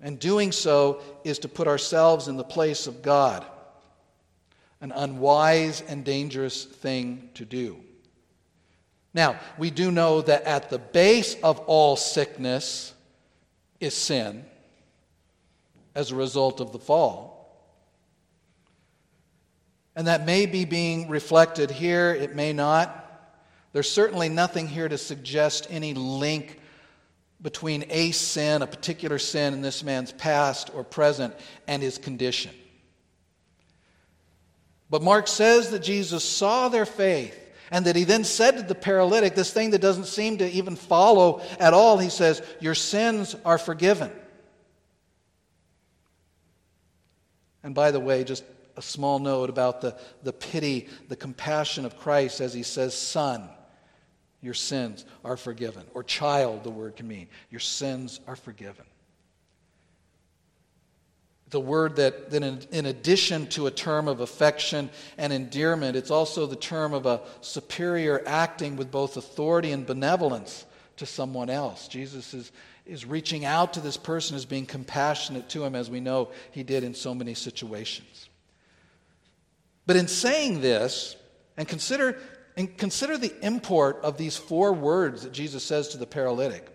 And 0.00 0.18
doing 0.18 0.52
so 0.52 1.02
is 1.24 1.40
to 1.40 1.48
put 1.48 1.68
ourselves 1.68 2.28
in 2.28 2.36
the 2.36 2.44
place 2.44 2.86
of 2.86 3.02
God, 3.02 3.44
an 4.80 4.92
unwise 4.92 5.82
and 5.82 6.04
dangerous 6.04 6.64
thing 6.64 7.28
to 7.34 7.44
do. 7.44 7.78
Now, 9.12 9.38
we 9.58 9.70
do 9.70 9.90
know 9.90 10.22
that 10.22 10.44
at 10.44 10.70
the 10.70 10.78
base 10.78 11.36
of 11.42 11.58
all 11.60 11.96
sickness, 11.96 12.94
is 13.80 13.94
sin 13.94 14.44
as 15.94 16.10
a 16.10 16.16
result 16.16 16.60
of 16.60 16.72
the 16.72 16.78
fall. 16.78 17.32
And 19.94 20.08
that 20.08 20.26
may 20.26 20.46
be 20.46 20.64
being 20.64 21.08
reflected 21.08 21.70
here, 21.70 22.12
it 22.12 22.34
may 22.34 22.52
not. 22.52 23.00
There's 23.72 23.90
certainly 23.90 24.28
nothing 24.28 24.66
here 24.66 24.88
to 24.88 24.98
suggest 24.98 25.68
any 25.70 25.94
link 25.94 26.58
between 27.44 27.84
a 27.90 28.10
sin, 28.10 28.62
a 28.62 28.66
particular 28.66 29.18
sin 29.18 29.52
in 29.52 29.60
this 29.60 29.84
man's 29.84 30.12
past 30.12 30.70
or 30.74 30.82
present, 30.82 31.34
and 31.68 31.82
his 31.82 31.98
condition. 31.98 32.50
But 34.88 35.02
Mark 35.02 35.28
says 35.28 35.70
that 35.70 35.80
Jesus 35.80 36.24
saw 36.24 36.70
their 36.70 36.86
faith 36.86 37.38
and 37.70 37.84
that 37.84 37.96
he 37.96 38.04
then 38.04 38.24
said 38.24 38.56
to 38.56 38.62
the 38.62 38.74
paralytic, 38.74 39.34
this 39.34 39.52
thing 39.52 39.70
that 39.70 39.82
doesn't 39.82 40.06
seem 40.06 40.38
to 40.38 40.50
even 40.50 40.74
follow 40.74 41.42
at 41.60 41.74
all, 41.74 41.98
he 41.98 42.08
says, 42.08 42.40
Your 42.60 42.74
sins 42.74 43.36
are 43.44 43.58
forgiven. 43.58 44.10
And 47.62 47.74
by 47.74 47.90
the 47.90 48.00
way, 48.00 48.24
just 48.24 48.44
a 48.76 48.82
small 48.82 49.18
note 49.18 49.50
about 49.50 49.82
the, 49.82 49.98
the 50.22 50.32
pity, 50.32 50.88
the 51.08 51.16
compassion 51.16 51.84
of 51.84 51.98
Christ 51.98 52.40
as 52.40 52.54
he 52.54 52.62
says, 52.62 52.94
Son, 52.94 53.50
your 54.44 54.54
sins 54.54 55.04
are 55.24 55.36
forgiven. 55.36 55.84
Or 55.94 56.02
child, 56.02 56.64
the 56.64 56.70
word 56.70 56.96
can 56.96 57.08
mean. 57.08 57.28
Your 57.50 57.60
sins 57.60 58.20
are 58.26 58.36
forgiven 58.36 58.84
the 61.54 61.60
word 61.60 61.94
that, 61.96 62.32
that 62.32 62.42
in, 62.42 62.60
in, 62.72 62.84
addition 62.84 63.46
to 63.46 63.68
a 63.68 63.70
term 63.70 64.08
of 64.08 64.18
affection 64.18 64.90
and 65.16 65.32
endearment, 65.32 65.96
it's 65.96 66.10
also 66.10 66.46
the 66.46 66.56
term 66.56 66.92
of 66.92 67.06
a 67.06 67.20
superior 67.42 68.20
acting 68.26 68.74
with 68.74 68.90
both 68.90 69.16
authority 69.16 69.70
and 69.70 69.86
benevolence 69.86 70.66
to 70.96 71.06
someone 71.06 71.48
else. 71.48 71.86
Jesus 71.86 72.34
is, 72.34 72.50
is 72.84 73.06
reaching 73.06 73.44
out 73.44 73.74
to 73.74 73.80
this 73.80 73.96
person 73.96 74.34
as 74.36 74.44
being 74.44 74.66
compassionate 74.66 75.48
to 75.50 75.64
him, 75.64 75.76
as 75.76 75.88
we 75.88 76.00
know 76.00 76.30
he 76.50 76.64
did 76.64 76.82
in 76.82 76.92
so 76.92 77.14
many 77.14 77.34
situations. 77.34 78.28
But 79.86 79.94
in 79.94 80.08
saying 80.08 80.60
this, 80.60 81.14
and 81.56 81.68
consider, 81.68 82.18
and 82.56 82.76
consider 82.76 83.18
the 83.18 83.32
import 83.44 84.00
of 84.02 84.16
these 84.16 84.36
four 84.36 84.72
words 84.72 85.22
that 85.22 85.32
Jesus 85.32 85.64
says 85.64 85.88
to 85.88 85.98
the 85.98 86.06
paralytic, 86.06 86.68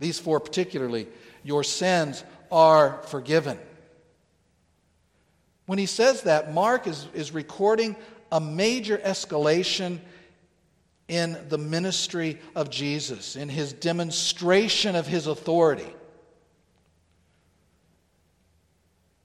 these 0.00 0.18
four 0.18 0.40
particularly, 0.40 1.06
your 1.44 1.62
sins 1.62 2.24
are 2.50 3.00
forgiven. 3.04 3.58
When 5.66 5.78
he 5.78 5.86
says 5.86 6.22
that, 6.22 6.52
Mark 6.52 6.86
is, 6.86 7.06
is 7.14 7.32
recording 7.32 7.96
a 8.30 8.40
major 8.40 8.98
escalation 8.98 10.00
in 11.06 11.38
the 11.48 11.58
ministry 11.58 12.40
of 12.54 12.70
Jesus, 12.70 13.36
in 13.36 13.48
his 13.48 13.72
demonstration 13.72 14.96
of 14.96 15.06
his 15.06 15.26
authority, 15.26 15.94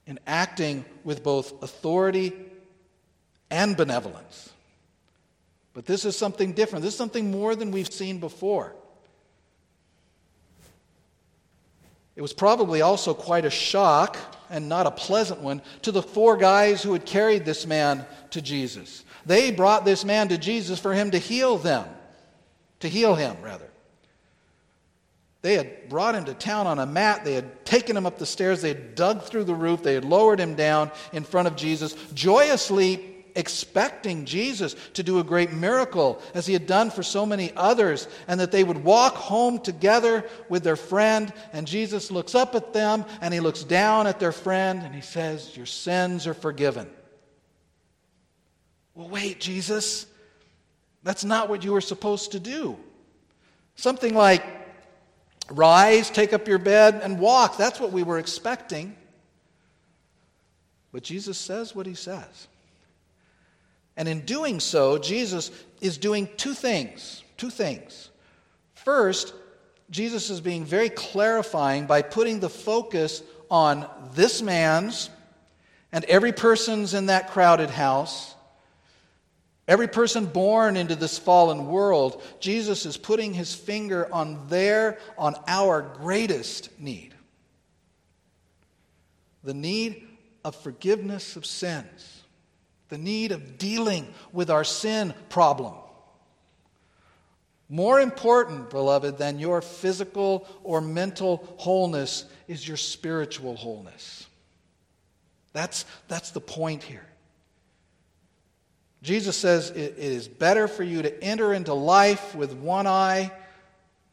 in 0.06 0.20
acting 0.28 0.86
with 1.04 1.24
both 1.24 1.64
authority 1.64 2.34
and 3.50 3.76
benevolence. 3.76 4.52
But 5.80 5.86
this 5.86 6.04
is 6.04 6.18
something 6.18 6.52
different. 6.52 6.84
This 6.84 6.94
is 6.94 6.98
something 6.98 7.32
more 7.32 7.56
than 7.56 7.72
we've 7.72 7.90
seen 7.90 8.20
before. 8.20 8.76
It 12.18 12.22
was 12.22 12.34
probably 12.34 12.82
also 12.82 13.14
quite 13.14 13.46
a 13.46 13.50
shock, 13.50 14.18
and 14.50 14.68
not 14.68 14.88
a 14.88 14.92
pleasant 14.92 15.40
one, 15.40 15.62
to 15.84 15.94
the 15.94 16.04
four 16.04 16.36
guys 16.36 16.84
who 16.84 16.92
had 16.92 17.06
carried 17.06 17.46
this 17.46 17.66
man 17.66 18.06
to 18.32 18.42
Jesus. 18.42 19.06
They 19.26 19.52
brought 19.52 19.86
this 19.86 20.04
man 20.04 20.28
to 20.28 20.38
Jesus 20.38 20.80
for 20.82 20.94
him 20.94 21.12
to 21.12 21.18
heal 21.18 21.58
them, 21.58 21.88
to 22.82 22.90
heal 22.90 23.16
him, 23.16 23.38
rather. 23.42 23.70
They 25.44 25.54
had 25.54 25.88
brought 25.88 26.16
him 26.16 26.26
to 26.26 26.34
town 26.34 26.68
on 26.68 26.80
a 26.80 26.86
mat. 26.86 27.24
They 27.24 27.36
had 27.36 27.64
taken 27.64 27.96
him 27.96 28.06
up 28.06 28.20
the 28.20 28.26
stairs. 28.26 28.62
They 28.62 28.74
had 28.74 28.96
dug 28.96 29.24
through 29.24 29.46
the 29.46 29.56
roof. 29.56 29.82
They 29.82 29.94
had 29.94 30.04
lowered 30.04 30.42
him 30.42 30.56
down 30.56 30.92
in 31.14 31.24
front 31.24 31.48
of 31.48 31.56
Jesus, 31.56 31.94
joyously 32.14 33.09
expecting 33.40 34.26
Jesus 34.26 34.76
to 34.94 35.02
do 35.02 35.20
a 35.20 35.24
great 35.24 35.52
miracle 35.52 36.22
as 36.34 36.46
he 36.46 36.54
had 36.54 36.68
done 36.68 36.92
for 36.92 37.02
so 37.02 37.26
many 37.26 37.52
others, 37.56 38.08
and 38.28 38.40
that 38.40 38.52
they 38.52 38.64
would 38.64 38.84
walk 38.84 39.16
home 39.16 39.60
together 39.60 40.26
with 40.50 40.64
their 40.64 40.76
friend. 40.76 41.34
And 41.54 41.66
Jesus 41.66 42.12
looks 42.12 42.36
up 42.36 42.54
at 42.54 42.74
them 42.74 43.06
and 43.22 43.34
he 43.34 43.40
looks 43.40 43.64
down 43.64 44.06
at 44.06 44.20
their 44.20 44.32
friend 44.32 44.84
and 44.84 44.94
he 44.94 45.02
says, 45.02 45.56
Your 45.58 45.66
sins 45.66 46.28
are 46.28 46.34
forgiven. 46.34 46.88
Well, 48.94 49.10
wait, 49.10 49.40
Jesus, 49.40 50.06
that's 51.02 51.24
not 51.24 51.50
what 51.50 51.64
you 51.64 51.72
were 51.72 51.82
supposed 51.82 52.34
to 52.34 52.40
do. 52.40 52.78
Something 53.76 54.14
like, 54.14 54.44
Rise, 55.50 56.10
take 56.10 56.34
up 56.34 56.48
your 56.48 56.60
bed, 56.60 57.00
and 57.02 57.20
walk. 57.20 57.58
That's 57.58 57.80
what 57.80 57.92
we 57.92 58.04
were 58.04 58.20
expecting. 58.20 58.96
But 60.92 61.02
Jesus 61.02 61.38
says 61.38 61.74
what 61.74 61.86
he 61.86 61.96
says. 61.96 62.49
And 64.00 64.08
in 64.08 64.22
doing 64.22 64.62
so, 64.62 64.98
Jesus 64.98 65.52
is 65.82 65.98
doing 65.98 66.30
two 66.38 66.54
things. 66.54 67.22
Two 67.36 67.50
things. 67.50 68.10
First, 68.74 69.34
Jesus 69.90 70.30
is 70.30 70.40
being 70.40 70.64
very 70.64 70.90
clarifying 70.90 71.86
by 71.86 72.02
putting 72.02 72.40
the 72.40 72.50
focus 72.50 73.22
on 73.52 73.86
this 74.14 74.42
man's 74.42 75.10
and 75.92 76.06
every 76.06 76.32
person's 76.32 76.94
in 76.94 77.08
that 77.08 77.32
crowded 77.32 77.70
house, 77.70 78.36
every 79.68 79.88
person 79.88 80.26
born 80.28 80.78
into 80.78 80.96
this 80.96 81.20
fallen 81.20 81.68
world. 81.68 82.24
Jesus 82.40 82.86
is 82.86 82.96
putting 82.96 83.34
his 83.34 83.54
finger 83.54 84.08
on 84.14 84.48
their, 84.48 84.98
on 85.18 85.36
our 85.46 85.82
greatest 85.82 86.70
need 86.80 87.14
the 89.44 89.54
need 89.54 90.06
of 90.44 90.54
forgiveness 90.54 91.38
of 91.38 91.46
sins 91.46 92.19
the 92.90 92.98
need 92.98 93.32
of 93.32 93.58
dealing 93.58 94.08
with 94.34 94.50
our 94.50 94.64
sin 94.64 95.14
problem. 95.30 95.76
More 97.70 98.00
important, 98.00 98.72
beloved, 98.72 99.20
than 99.20 99.38
your 99.40 99.62
physical 99.62 100.48
or 100.64 100.82
mental 100.82 101.48
wholeness 101.58 102.26
is 102.48 102.68
your 102.68 102.78
spiritual 102.78 103.56
wholeness. 103.56 104.26
That's, 105.54 105.86
that's 106.08 106.32
the 106.32 106.42
point 106.42 106.82
here. 106.82 107.06
Jesus 109.02 109.38
says 109.38 109.70
it, 109.70 109.78
it 109.78 109.98
is 109.98 110.28
better 110.28 110.68
for 110.68 110.84
you 110.84 111.04
to 111.04 111.24
enter 111.24 111.54
into 111.54 111.74
life 111.74 112.36
with 112.36 112.54
one 112.54 112.88
eye 112.88 113.32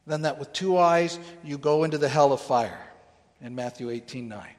than 0.07 0.23
that 0.23 0.39
with 0.39 0.53
two 0.53 0.79
eyes 0.79 1.19
you 1.43 1.59
go 1.59 1.85
into 1.85 1.99
the 1.99 2.09
hell 2.09 2.33
of 2.33 2.41
fire 2.41 2.87
in 3.41 3.55
Matthew 3.55 3.91
18 3.91 4.29
9. 4.29 4.56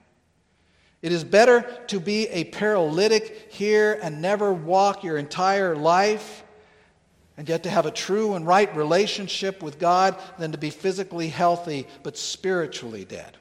It 1.02 1.12
is 1.12 1.24
better 1.24 1.62
to 1.88 2.00
be 2.00 2.28
a 2.30 2.46
paralytic 2.46 3.52
here 3.52 4.00
and 4.02 4.22
never 4.22 4.52
walk 4.52 5.04
your 5.04 5.18
entire 5.18 5.76
life 5.76 6.44
and 7.38 7.48
yet 7.48 7.64
to 7.64 7.70
have 7.70 7.86
a 7.86 7.92
true 7.92 8.34
and 8.34 8.48
right 8.48 8.76
relationship 8.76 9.62
with 9.62 9.80
God 9.80 10.20
than 10.40 10.52
to 10.54 10.58
be 10.58 10.72
physically 10.72 11.30
healthy 11.30 11.88
but 12.02 12.18
spiritually 12.18 13.06
dead. 13.06 13.38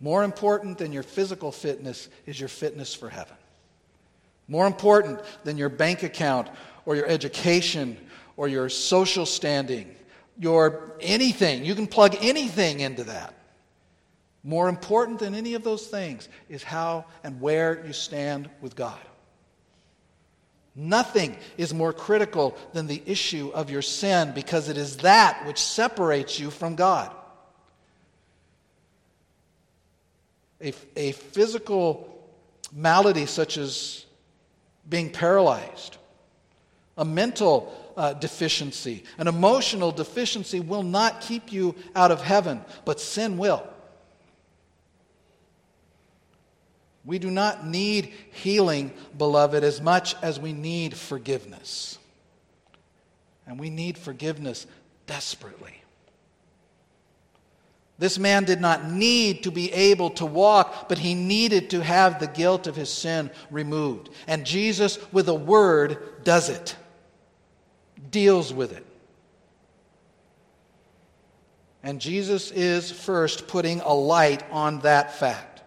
More 0.00 0.22
important 0.22 0.78
than 0.78 0.92
your 0.92 1.02
physical 1.02 1.50
fitness 1.50 2.08
is 2.26 2.38
your 2.38 2.48
fitness 2.48 2.94
for 2.94 3.08
heaven. 3.08 3.36
More 4.46 4.66
important 4.66 5.20
than 5.42 5.58
your 5.58 5.68
bank 5.68 6.04
account 6.04 6.48
or 6.86 6.94
your 6.94 7.06
education 7.06 7.96
or 8.36 8.46
your 8.46 8.68
social 8.68 9.26
standing 9.26 9.96
your 10.38 10.94
anything. 11.00 11.64
You 11.64 11.74
can 11.74 11.86
plug 11.86 12.16
anything 12.20 12.80
into 12.80 13.04
that. 13.04 13.34
More 14.44 14.68
important 14.68 15.18
than 15.18 15.34
any 15.34 15.54
of 15.54 15.64
those 15.64 15.86
things 15.86 16.28
is 16.48 16.62
how 16.62 17.04
and 17.24 17.40
where 17.40 17.84
you 17.86 17.92
stand 17.92 18.48
with 18.60 18.76
God. 18.76 18.98
Nothing 20.80 21.36
is 21.56 21.74
more 21.74 21.92
critical 21.92 22.56
than 22.72 22.86
the 22.86 23.02
issue 23.04 23.50
of 23.52 23.68
your 23.68 23.82
sin 23.82 24.30
because 24.32 24.68
it 24.68 24.76
is 24.76 24.98
that 24.98 25.44
which 25.44 25.58
separates 25.60 26.38
you 26.38 26.50
from 26.50 26.76
God. 26.76 27.10
A, 30.60 30.72
a 30.94 31.12
physical 31.12 32.16
malady 32.72 33.26
such 33.26 33.58
as 33.58 34.04
being 34.88 35.10
paralyzed, 35.10 35.96
a 36.96 37.04
mental 37.04 37.72
uh, 37.96 38.12
deficiency, 38.12 39.02
an 39.18 39.26
emotional 39.26 39.90
deficiency 39.90 40.60
will 40.60 40.84
not 40.84 41.20
keep 41.20 41.52
you 41.52 41.74
out 41.96 42.12
of 42.12 42.22
heaven, 42.22 42.60
but 42.84 43.00
sin 43.00 43.36
will. 43.36 43.66
We 47.08 47.18
do 47.18 47.30
not 47.30 47.66
need 47.66 48.12
healing, 48.32 48.92
beloved, 49.16 49.64
as 49.64 49.80
much 49.80 50.14
as 50.20 50.38
we 50.38 50.52
need 50.52 50.94
forgiveness. 50.94 51.96
And 53.46 53.58
we 53.58 53.70
need 53.70 53.96
forgiveness 53.96 54.66
desperately. 55.06 55.82
This 57.98 58.18
man 58.18 58.44
did 58.44 58.60
not 58.60 58.90
need 58.90 59.44
to 59.44 59.50
be 59.50 59.72
able 59.72 60.10
to 60.10 60.26
walk, 60.26 60.90
but 60.90 60.98
he 60.98 61.14
needed 61.14 61.70
to 61.70 61.82
have 61.82 62.20
the 62.20 62.26
guilt 62.26 62.66
of 62.66 62.76
his 62.76 62.92
sin 62.92 63.30
removed. 63.50 64.10
And 64.26 64.44
Jesus, 64.44 64.98
with 65.10 65.30
a 65.30 65.34
word, 65.34 66.24
does 66.24 66.50
it, 66.50 66.76
deals 68.10 68.52
with 68.52 68.76
it. 68.76 68.84
And 71.82 72.02
Jesus 72.02 72.50
is 72.50 72.92
first 72.92 73.48
putting 73.48 73.80
a 73.80 73.94
light 73.94 74.42
on 74.50 74.80
that 74.80 75.18
fact. 75.18 75.57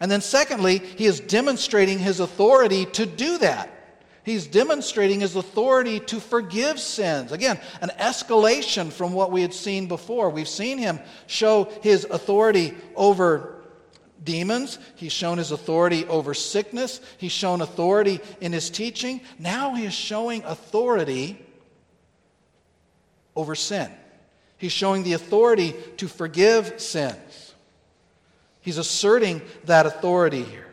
And 0.00 0.10
then, 0.10 0.20
secondly, 0.20 0.78
he 0.78 1.06
is 1.06 1.20
demonstrating 1.20 1.98
his 1.98 2.20
authority 2.20 2.86
to 2.86 3.06
do 3.06 3.38
that. 3.38 3.74
He's 4.22 4.46
demonstrating 4.46 5.20
his 5.20 5.36
authority 5.36 6.00
to 6.00 6.20
forgive 6.20 6.78
sins. 6.78 7.32
Again, 7.32 7.58
an 7.80 7.90
escalation 7.98 8.92
from 8.92 9.14
what 9.14 9.32
we 9.32 9.40
had 9.40 9.54
seen 9.54 9.88
before. 9.88 10.28
We've 10.28 10.46
seen 10.46 10.76
him 10.76 11.00
show 11.26 11.64
his 11.82 12.04
authority 12.04 12.74
over 12.94 13.54
demons, 14.22 14.78
he's 14.96 15.12
shown 15.12 15.38
his 15.38 15.52
authority 15.52 16.04
over 16.06 16.34
sickness, 16.34 17.00
he's 17.16 17.32
shown 17.32 17.62
authority 17.62 18.20
in 18.40 18.52
his 18.52 18.68
teaching. 18.68 19.22
Now 19.38 19.74
he 19.74 19.86
is 19.86 19.94
showing 19.94 20.44
authority 20.44 21.42
over 23.34 23.54
sin. 23.54 23.90
He's 24.58 24.72
showing 24.72 25.04
the 25.04 25.12
authority 25.14 25.74
to 25.98 26.08
forgive 26.08 26.80
sins. 26.80 27.47
He's 28.68 28.76
asserting 28.76 29.40
that 29.64 29.86
authority 29.86 30.42
here. 30.42 30.66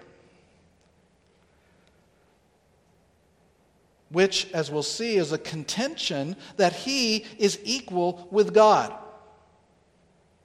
Which, 4.09 4.51
as 4.51 4.69
we'll 4.69 4.83
see, 4.83 5.15
is 5.15 5.31
a 5.31 5.37
contention 5.37 6.35
that 6.57 6.73
he 6.73 7.25
is 7.39 7.57
equal 7.63 8.27
with 8.31 8.53
God. 8.53 8.93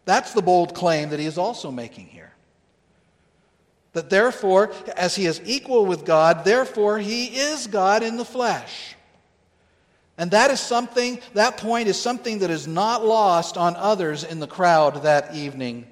That's 0.05 0.33
the 0.33 0.43
bold 0.43 0.77
claim 0.77 1.09
that 1.09 1.19
he 1.19 1.27
is 1.27 1.39
also 1.39 1.73
making 1.73 2.07
here. 2.07 2.33
That 3.95 4.11
therefore, 4.11 4.71
as 4.97 5.17
he 5.17 5.27
is 5.27 5.41
equal 5.45 5.87
with 5.87 6.05
God, 6.05 6.45
therefore 6.45 7.01
he 7.01 7.37
is 7.37 7.67
God 7.67 8.05
in 8.05 8.17
the 8.17 8.25
flesh. 8.25 8.95
And 10.17 10.31
that 10.31 10.53
is 10.53 10.61
something, 10.61 11.19
that 11.35 11.57
point 11.57 11.89
is 11.89 12.01
something 12.01 12.39
that 12.39 12.51
is 12.51 12.69
not 12.69 13.05
lost 13.05 13.57
on 13.57 13.75
others 13.75 14.23
in 14.23 14.39
the 14.39 14.47
crowd 14.47 15.03
that 15.03 15.35
evening 15.35 15.90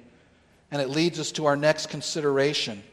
and 0.71 0.81
it 0.81 0.89
leads 0.89 1.19
us 1.19 1.31
to 1.33 1.45
our 1.45 1.55
next 1.55 1.89
consideration. 1.89 2.83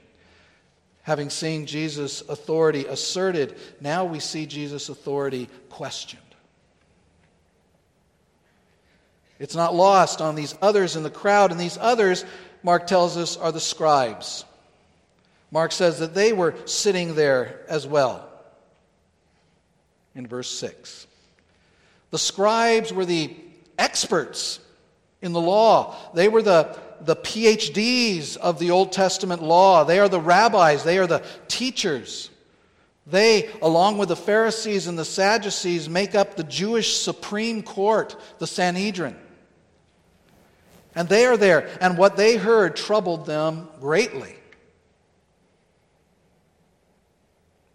Having 1.03 1.31
seen 1.31 1.67
Jesus' 1.67 2.23
authority 2.23 2.87
asserted, 2.87 3.57
now 3.81 4.05
we 4.05 4.19
see 4.19 4.47
Jesus' 4.47 4.89
authority 4.89 5.49
questioned. 5.69 6.23
It's 9.39 9.55
not 9.55 9.75
lost 9.75 10.21
on 10.21 10.35
these 10.35 10.57
others 10.63 10.97
in 10.97 11.03
the 11.03 11.11
crowd, 11.11 11.53
and 11.53 11.61
these 11.61 11.79
others, 11.79 12.25
Mark 12.63 12.87
tells 12.87 13.17
us, 13.17 13.37
are 13.37 13.53
the 13.53 13.61
scribes. 13.61 14.45
Mark 15.51 15.73
says 15.73 15.99
that 15.99 16.15
they 16.15 16.33
were 16.33 16.55
sitting 16.65 17.15
there 17.15 17.61
as 17.69 17.87
well 17.87 18.29
in 20.15 20.27
verse 20.27 20.51
6. 20.59 21.07
The 22.11 22.19
scribes 22.19 22.93
were 22.93 23.05
the 23.05 23.37
experts 23.79 24.59
in 25.23 25.33
the 25.33 25.41
law, 25.41 25.97
they 26.15 26.29
were 26.29 26.43
the 26.43 26.79
the 27.01 27.17
PhDs 27.17 28.37
of 28.37 28.59
the 28.59 28.71
Old 28.71 28.93
Testament 28.93 29.43
law. 29.43 29.85
They 29.85 29.99
are 29.99 30.09
the 30.09 30.21
rabbis, 30.21 30.85
they 30.85 30.99
are 30.99 31.07
the 31.07 31.25
teachers. 31.49 32.31
They, 33.07 33.51
along 33.63 33.99
with 33.99 34.09
the 34.09 34.17
Pharisees 34.17 34.89
and 34.89 34.99
the 34.99 35.05
Sadducees, 35.05 35.89
make 35.89 36.15
up 36.15 36.35
the 36.35 36.43
Jewish 36.43 36.97
Supreme 36.97 37.63
Court, 37.63 38.17
the 38.39 38.47
Sanhedrin. 38.49 39.17
And 40.95 41.09
they 41.09 41.27
are 41.27 41.37
there, 41.37 41.69
and 41.81 41.99
what 41.99 42.17
they 42.17 42.37
heard 42.37 42.75
troubled 42.75 43.27
them 43.27 43.69
greatly. 43.81 44.35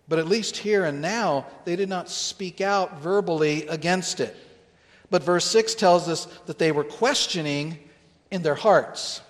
But 0.09 0.19
at 0.19 0.27
least 0.27 0.57
here 0.57 0.83
and 0.83 1.01
now, 1.01 1.45
they 1.63 1.77
did 1.77 1.87
not 1.87 2.09
speak 2.09 2.59
out 2.59 2.99
verbally 2.99 3.67
against 3.67 4.19
it. 4.19 4.35
But 5.09 5.23
verse 5.23 5.45
6 5.45 5.75
tells 5.75 6.09
us 6.09 6.25
that 6.47 6.57
they 6.57 6.73
were 6.73 6.83
questioning 6.83 7.79
in 8.31 8.41
their 8.41 8.55
hearts. 8.55 9.21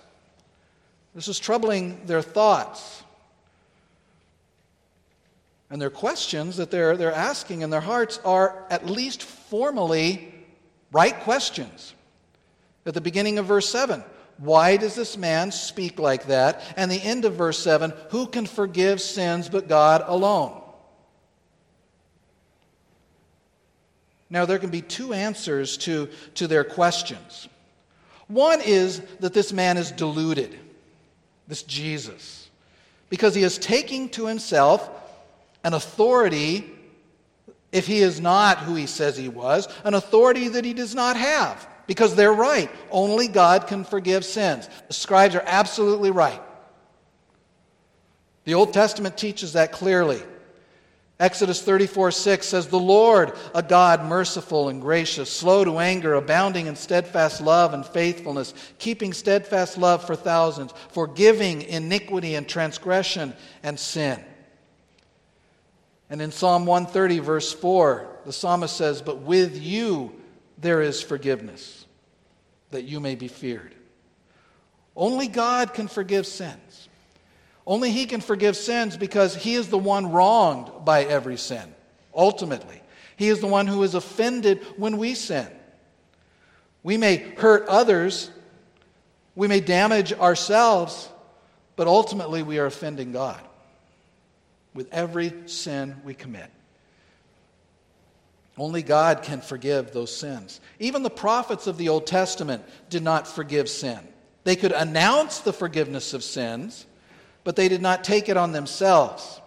This 1.14 1.28
is 1.28 1.38
troubling 1.38 2.06
their 2.06 2.22
thoughts. 2.22 3.02
And 5.68 5.80
their 5.80 5.90
questions 5.90 6.56
that 6.56 6.70
they're, 6.70 6.96
they're 6.96 7.12
asking 7.12 7.62
in 7.62 7.70
their 7.70 7.80
hearts 7.80 8.20
are 8.24 8.66
at 8.70 8.86
least 8.86 9.22
formally 9.22 10.32
right 10.92 11.18
questions. 11.20 11.94
At 12.86 12.94
the 12.94 13.00
beginning 13.00 13.38
of 13.38 13.46
verse 13.46 13.68
7, 13.68 14.02
why 14.38 14.76
does 14.76 14.94
this 14.94 15.16
man 15.16 15.52
speak 15.52 15.98
like 15.98 16.26
that? 16.26 16.62
And 16.76 16.90
the 16.90 17.02
end 17.02 17.24
of 17.24 17.34
verse 17.34 17.58
7, 17.58 17.92
who 18.10 18.26
can 18.26 18.46
forgive 18.46 19.00
sins 19.00 19.48
but 19.48 19.68
God 19.68 20.02
alone? 20.06 20.60
Now, 24.28 24.46
there 24.46 24.58
can 24.58 24.70
be 24.70 24.80
two 24.80 25.12
answers 25.12 25.76
to, 25.78 26.08
to 26.36 26.46
their 26.48 26.64
questions. 26.64 27.48
One 28.32 28.62
is 28.62 29.00
that 29.20 29.34
this 29.34 29.52
man 29.52 29.76
is 29.76 29.90
deluded, 29.90 30.58
this 31.46 31.62
Jesus, 31.62 32.48
because 33.10 33.34
he 33.34 33.42
is 33.42 33.58
taking 33.58 34.08
to 34.10 34.26
himself 34.26 34.88
an 35.64 35.74
authority, 35.74 36.70
if 37.72 37.86
he 37.86 37.98
is 37.98 38.20
not 38.20 38.58
who 38.58 38.74
he 38.74 38.86
says 38.86 39.18
he 39.18 39.28
was, 39.28 39.68
an 39.84 39.92
authority 39.92 40.48
that 40.48 40.64
he 40.64 40.72
does 40.72 40.94
not 40.94 41.16
have. 41.16 41.68
Because 41.86 42.14
they're 42.14 42.32
right. 42.32 42.70
Only 42.90 43.28
God 43.28 43.66
can 43.66 43.84
forgive 43.84 44.24
sins. 44.24 44.68
The 44.88 44.94
scribes 44.94 45.34
are 45.34 45.44
absolutely 45.44 46.10
right. 46.10 46.40
The 48.44 48.54
Old 48.54 48.72
Testament 48.72 49.18
teaches 49.18 49.52
that 49.52 49.72
clearly. 49.72 50.22
Exodus 51.22 51.62
34 51.62 52.10
6 52.10 52.48
says, 52.48 52.66
The 52.66 52.80
Lord, 52.80 53.34
a 53.54 53.62
God 53.62 54.04
merciful 54.04 54.68
and 54.68 54.82
gracious, 54.82 55.30
slow 55.30 55.64
to 55.64 55.78
anger, 55.78 56.14
abounding 56.14 56.66
in 56.66 56.74
steadfast 56.74 57.40
love 57.40 57.74
and 57.74 57.86
faithfulness, 57.86 58.52
keeping 58.80 59.12
steadfast 59.12 59.78
love 59.78 60.04
for 60.04 60.16
thousands, 60.16 60.74
forgiving 60.90 61.62
iniquity 61.62 62.34
and 62.34 62.48
transgression 62.48 63.34
and 63.62 63.78
sin. 63.78 64.20
And 66.10 66.20
in 66.20 66.32
Psalm 66.32 66.66
130, 66.66 67.20
verse 67.20 67.52
4, 67.52 68.04
the 68.26 68.32
psalmist 68.32 68.76
says, 68.76 69.00
But 69.00 69.18
with 69.18 69.62
you 69.62 70.12
there 70.58 70.82
is 70.82 71.00
forgiveness, 71.00 71.86
that 72.72 72.82
you 72.82 72.98
may 72.98 73.14
be 73.14 73.28
feared. 73.28 73.76
Only 74.96 75.28
God 75.28 75.72
can 75.72 75.86
forgive 75.86 76.26
sins. 76.26 76.58
Only 77.66 77.90
He 77.90 78.06
can 78.06 78.20
forgive 78.20 78.56
sins 78.56 78.96
because 78.96 79.34
He 79.34 79.54
is 79.54 79.68
the 79.68 79.78
one 79.78 80.10
wronged 80.10 80.84
by 80.84 81.04
every 81.04 81.36
sin, 81.36 81.74
ultimately. 82.14 82.80
He 83.16 83.28
is 83.28 83.40
the 83.40 83.46
one 83.46 83.66
who 83.66 83.82
is 83.82 83.94
offended 83.94 84.64
when 84.76 84.98
we 84.98 85.14
sin. 85.14 85.46
We 86.82 86.96
may 86.96 87.16
hurt 87.16 87.68
others, 87.68 88.30
we 89.36 89.46
may 89.46 89.60
damage 89.60 90.12
ourselves, 90.12 91.08
but 91.76 91.86
ultimately 91.86 92.42
we 92.42 92.58
are 92.58 92.66
offending 92.66 93.12
God 93.12 93.40
with 94.74 94.92
every 94.92 95.32
sin 95.46 95.96
we 96.04 96.14
commit. 96.14 96.50
Only 98.58 98.82
God 98.82 99.22
can 99.22 99.40
forgive 99.40 99.92
those 99.92 100.14
sins. 100.14 100.60
Even 100.78 101.02
the 101.02 101.10
prophets 101.10 101.66
of 101.66 101.78
the 101.78 101.88
Old 101.88 102.06
Testament 102.06 102.64
did 102.90 103.02
not 103.02 103.26
forgive 103.26 103.68
sin. 103.68 103.98
They 104.44 104.56
could 104.56 104.72
announce 104.72 105.38
the 105.38 105.52
forgiveness 105.52 106.12
of 106.12 106.22
sins, 106.22 106.86
but 107.44 107.56
they 107.56 107.68
did 107.68 107.82
not 107.82 108.04
take 108.04 108.28
it 108.28 108.36
on 108.36 108.52
themselves. 108.52 109.40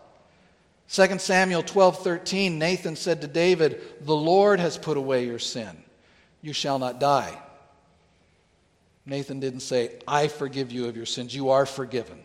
2 0.90 1.20
Samuel 1.20 1.64
12:13 1.64 2.58
Nathan 2.58 2.96
said 2.96 3.22
to 3.22 3.28
David, 3.28 3.82
"The 4.02 4.16
Lord 4.16 4.60
has 4.60 4.78
put 4.78 4.98
away 4.98 5.26
your 5.26 5.40
sin. 5.40 5.84
you 6.42 6.54
shall 6.54 6.78
not 6.78 7.00
die. 7.00 7.36
Nathan 9.04 9.40
didn't 9.40 9.62
say, 9.62 9.92
I 10.08 10.28
forgive 10.28 10.72
you 10.72 10.88
of 10.88 10.96
your 10.96 11.08
sins. 11.08 11.34
You 11.34 11.50
are 11.50 11.66
forgiven. 11.66 12.24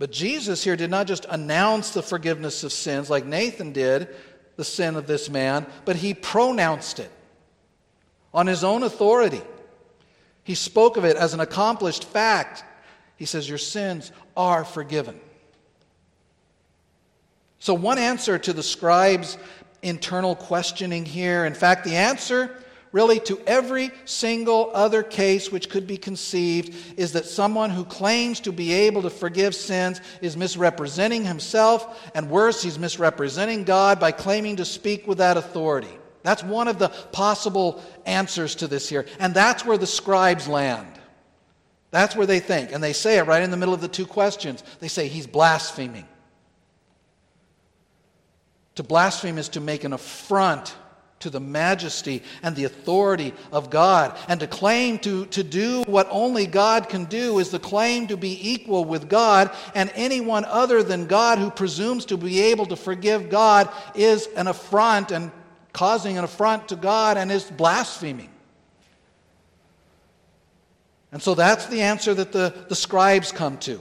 But 0.00 0.10
Jesus 0.10 0.64
here 0.64 0.76
did 0.76 0.90
not 0.90 1.06
just 1.06 1.26
announce 1.28 1.90
the 1.90 2.02
forgiveness 2.02 2.64
of 2.64 2.72
sins 2.72 3.08
like 3.08 3.24
Nathan 3.24 3.72
did, 3.72 4.08
the 4.56 4.64
sin 4.64 4.96
of 4.96 5.06
this 5.06 5.28
man, 5.28 5.66
but 5.84 5.96
he 5.96 6.12
pronounced 6.12 6.98
it 6.98 7.10
on 8.34 8.46
his 8.46 8.64
own 8.64 8.82
authority. 8.82 9.42
He 10.42 10.54
spoke 10.54 10.96
of 10.96 11.04
it 11.04 11.16
as 11.16 11.34
an 11.34 11.40
accomplished 11.40 12.04
fact. 12.04 12.64
He 13.20 13.26
says, 13.26 13.46
Your 13.46 13.58
sins 13.58 14.12
are 14.34 14.64
forgiven. 14.64 15.20
So, 17.58 17.74
one 17.74 17.98
answer 17.98 18.38
to 18.38 18.54
the 18.54 18.62
scribe's 18.62 19.36
internal 19.82 20.34
questioning 20.34 21.04
here, 21.04 21.44
in 21.44 21.52
fact, 21.52 21.84
the 21.84 21.96
answer 21.96 22.56
really 22.92 23.20
to 23.20 23.38
every 23.46 23.90
single 24.06 24.70
other 24.72 25.02
case 25.02 25.52
which 25.52 25.68
could 25.68 25.86
be 25.86 25.98
conceived 25.98 26.74
is 26.98 27.12
that 27.12 27.26
someone 27.26 27.68
who 27.68 27.84
claims 27.84 28.40
to 28.40 28.52
be 28.52 28.72
able 28.72 29.02
to 29.02 29.10
forgive 29.10 29.54
sins 29.54 30.00
is 30.22 30.34
misrepresenting 30.34 31.24
himself, 31.24 32.10
and 32.14 32.30
worse, 32.30 32.62
he's 32.62 32.78
misrepresenting 32.78 33.64
God 33.64 34.00
by 34.00 34.12
claiming 34.12 34.56
to 34.56 34.64
speak 34.64 35.06
with 35.06 35.18
that 35.18 35.36
authority. 35.36 35.98
That's 36.22 36.42
one 36.42 36.68
of 36.68 36.78
the 36.78 36.88
possible 36.88 37.82
answers 38.06 38.54
to 38.56 38.66
this 38.66 38.88
here. 38.88 39.04
And 39.18 39.34
that's 39.34 39.66
where 39.66 39.78
the 39.78 39.86
scribes 39.86 40.48
land. 40.48 40.99
That's 41.90 42.14
where 42.14 42.26
they 42.26 42.40
think. 42.40 42.72
And 42.72 42.82
they 42.82 42.92
say 42.92 43.18
it 43.18 43.26
right 43.26 43.42
in 43.42 43.50
the 43.50 43.56
middle 43.56 43.74
of 43.74 43.80
the 43.80 43.88
two 43.88 44.06
questions. 44.06 44.62
They 44.78 44.88
say 44.88 45.08
he's 45.08 45.26
blaspheming. 45.26 46.06
To 48.76 48.82
blaspheme 48.82 49.38
is 49.38 49.48
to 49.50 49.60
make 49.60 49.84
an 49.84 49.92
affront 49.92 50.74
to 51.20 51.30
the 51.30 51.40
majesty 51.40 52.22
and 52.42 52.56
the 52.56 52.64
authority 52.64 53.34
of 53.52 53.70
God. 53.70 54.16
And 54.28 54.40
to 54.40 54.46
claim 54.46 54.98
to, 55.00 55.26
to 55.26 55.42
do 55.44 55.82
what 55.82 56.08
only 56.10 56.46
God 56.46 56.88
can 56.88 57.04
do 57.04 57.38
is 57.38 57.50
the 57.50 57.58
claim 57.58 58.06
to 58.06 58.16
be 58.16 58.52
equal 58.52 58.84
with 58.84 59.08
God, 59.08 59.50
and 59.74 59.92
anyone 59.94 60.44
other 60.46 60.82
than 60.82 61.06
God 61.06 61.38
who 61.38 61.50
presumes 61.50 62.06
to 62.06 62.16
be 62.16 62.40
able 62.40 62.66
to 62.66 62.76
forgive 62.76 63.28
God 63.28 63.70
is 63.94 64.28
an 64.36 64.46
affront 64.46 65.12
and 65.12 65.30
causing 65.72 66.16
an 66.16 66.24
affront 66.24 66.68
to 66.68 66.76
God 66.76 67.16
and 67.16 67.30
is 67.30 67.50
blaspheming. 67.50 68.30
And 71.12 71.22
so 71.22 71.34
that's 71.34 71.66
the 71.66 71.82
answer 71.82 72.14
that 72.14 72.32
the, 72.32 72.54
the 72.68 72.74
scribes 72.74 73.32
come 73.32 73.58
to. 73.58 73.80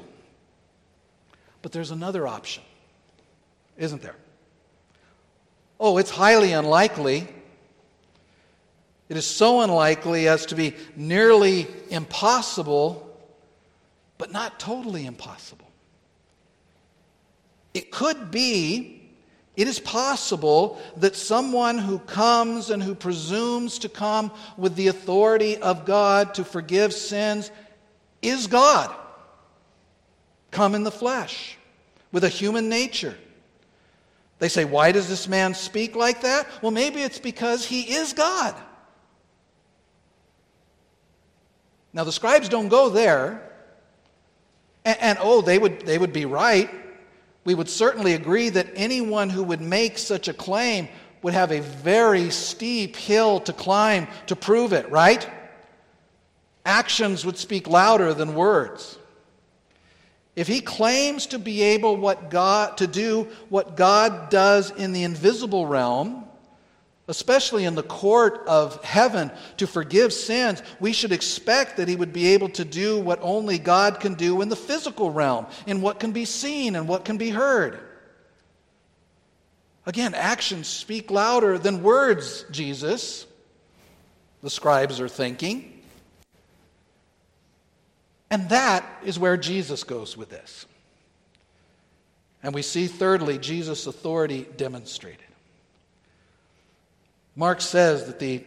But 1.62 1.72
there's 1.72 1.92
another 1.92 2.28
option, 2.28 2.64
isn't 3.78 4.02
there? 4.02 4.16
Oh, 5.80 5.98
it's 5.98 6.10
highly 6.10 6.54
unlikely. 6.54 7.28
It 9.10 9.18
is 9.18 9.26
so 9.26 9.62
unlikely 9.62 10.28
as 10.28 10.46
to 10.48 10.56
be 10.56 10.76
nearly 10.96 11.68
impossible, 11.90 13.18
but 14.18 14.32
not 14.32 14.60
totally 14.60 15.06
impossible. 15.06 15.68
It 17.74 17.92
could 17.92 18.32
be 18.32 18.99
it 19.60 19.68
is 19.68 19.78
possible 19.78 20.80
that 20.96 21.18
someone 21.18 21.78
who 21.78 22.00
comes 22.00 22.70
and 22.70 22.82
who 22.82 22.96
presumes 22.96 23.80
to 23.80 23.90
come 23.90 24.32
with 24.56 24.78
the 24.78 24.88
authority 24.88 25.58
of 25.58 25.84
God 25.84 26.36
to 26.36 26.46
forgive 26.46 26.94
sins 26.94 27.52
is 28.22 28.48
God, 28.48 28.96
come 30.52 30.76
in 30.76 30.86
the 30.86 30.92
flesh, 30.92 31.58
with 32.14 32.24
a 32.24 32.30
human 32.30 32.70
nature. 32.70 33.18
They 34.38 34.48
say, 34.48 34.64
Why 34.64 34.94
does 34.94 35.10
this 35.10 35.28
man 35.28 35.54
speak 35.54 35.94
like 35.94 36.22
that? 36.22 36.48
Well, 36.62 36.72
maybe 36.72 37.02
it's 37.02 37.20
because 37.20 37.66
he 37.66 37.82
is 37.82 38.14
God. 38.14 38.56
Now, 41.92 42.06
the 42.06 42.14
scribes 42.14 42.48
don't 42.48 42.70
go 42.70 42.88
there. 42.88 43.52
And, 44.86 44.98
and, 45.02 45.18
oh, 45.20 45.42
they 45.42 45.60
would, 45.60 45.82
they 45.82 45.98
would 45.98 46.14
be 46.14 46.24
right 46.24 46.70
we 47.50 47.56
would 47.56 47.68
certainly 47.68 48.14
agree 48.14 48.50
that 48.50 48.68
anyone 48.76 49.28
who 49.28 49.42
would 49.42 49.60
make 49.60 49.98
such 49.98 50.28
a 50.28 50.34
claim 50.36 50.88
would 51.24 51.34
have 51.34 51.52
a 51.52 51.62
very 51.62 52.30
steep 52.30 52.96
hill 52.96 53.40
to 53.40 53.52
climb 53.52 54.08
to 54.28 54.36
prove 54.36 54.72
it, 54.72 54.88
right? 54.92 55.28
Actions 56.64 57.26
would 57.26 57.40
speak 57.40 57.68
louder 57.68 58.14
than 58.14 58.36
words. 58.36 59.00
If 60.36 60.48
he 60.48 60.62
claims 60.62 61.26
to 61.26 61.40
be 61.40 61.64
able 61.64 61.98
what 61.98 62.30
God, 62.30 62.78
to 62.78 62.86
do 62.86 63.28
what 63.50 63.76
God 63.76 64.30
does 64.30 64.70
in 64.70 64.94
the 64.94 65.04
invisible 65.04 65.66
realm, 65.66 66.29
especially 67.10 67.66
in 67.66 67.74
the 67.74 67.84
court 67.84 68.44
of 68.48 68.82
heaven, 68.84 69.32
to 69.58 69.66
forgive 69.66 70.14
sins, 70.14 70.62
we 70.80 70.94
should 70.94 71.12
expect 71.12 71.78
that 71.78 71.88
he 71.88 71.96
would 71.96 72.14
be 72.14 72.28
able 72.28 72.50
to 72.50 72.64
do 72.64 73.00
what 73.00 73.20
only 73.24 73.58
God 73.58 74.00
can 74.00 74.14
do 74.14 74.42
in 74.42 74.48
the 74.48 74.56
physical 74.56 75.10
realm, 75.10 75.48
in 75.66 75.82
what 75.82 76.00
can 76.00 76.12
be 76.12 76.24
seen 76.24 76.76
and 76.76 76.88
what 76.88 77.06
can 77.06 77.18
be 77.18 77.32
heard. 77.32 77.80
Again, 79.88 80.14
actions 80.14 80.68
speak 80.68 81.10
louder 81.10 81.58
than 81.58 81.82
words, 81.82 82.46
Jesus, 82.52 83.26
the 84.44 84.50
scribes 84.52 85.02
are 85.02 85.10
thinking. 85.10 85.82
And 88.30 88.50
that 88.50 88.86
is 89.04 89.18
where 89.18 89.36
Jesus 89.36 89.84
goes 89.84 90.16
with 90.16 90.30
this. 90.30 90.68
And 92.44 92.54
we 92.54 92.62
see, 92.62 92.86
thirdly, 92.86 93.40
Jesus' 93.40 93.88
authority 93.88 94.46
demonstrated. 94.58 95.29
Mark 97.36 97.62
says 97.62 98.06
that 98.06 98.20
the 98.20 98.44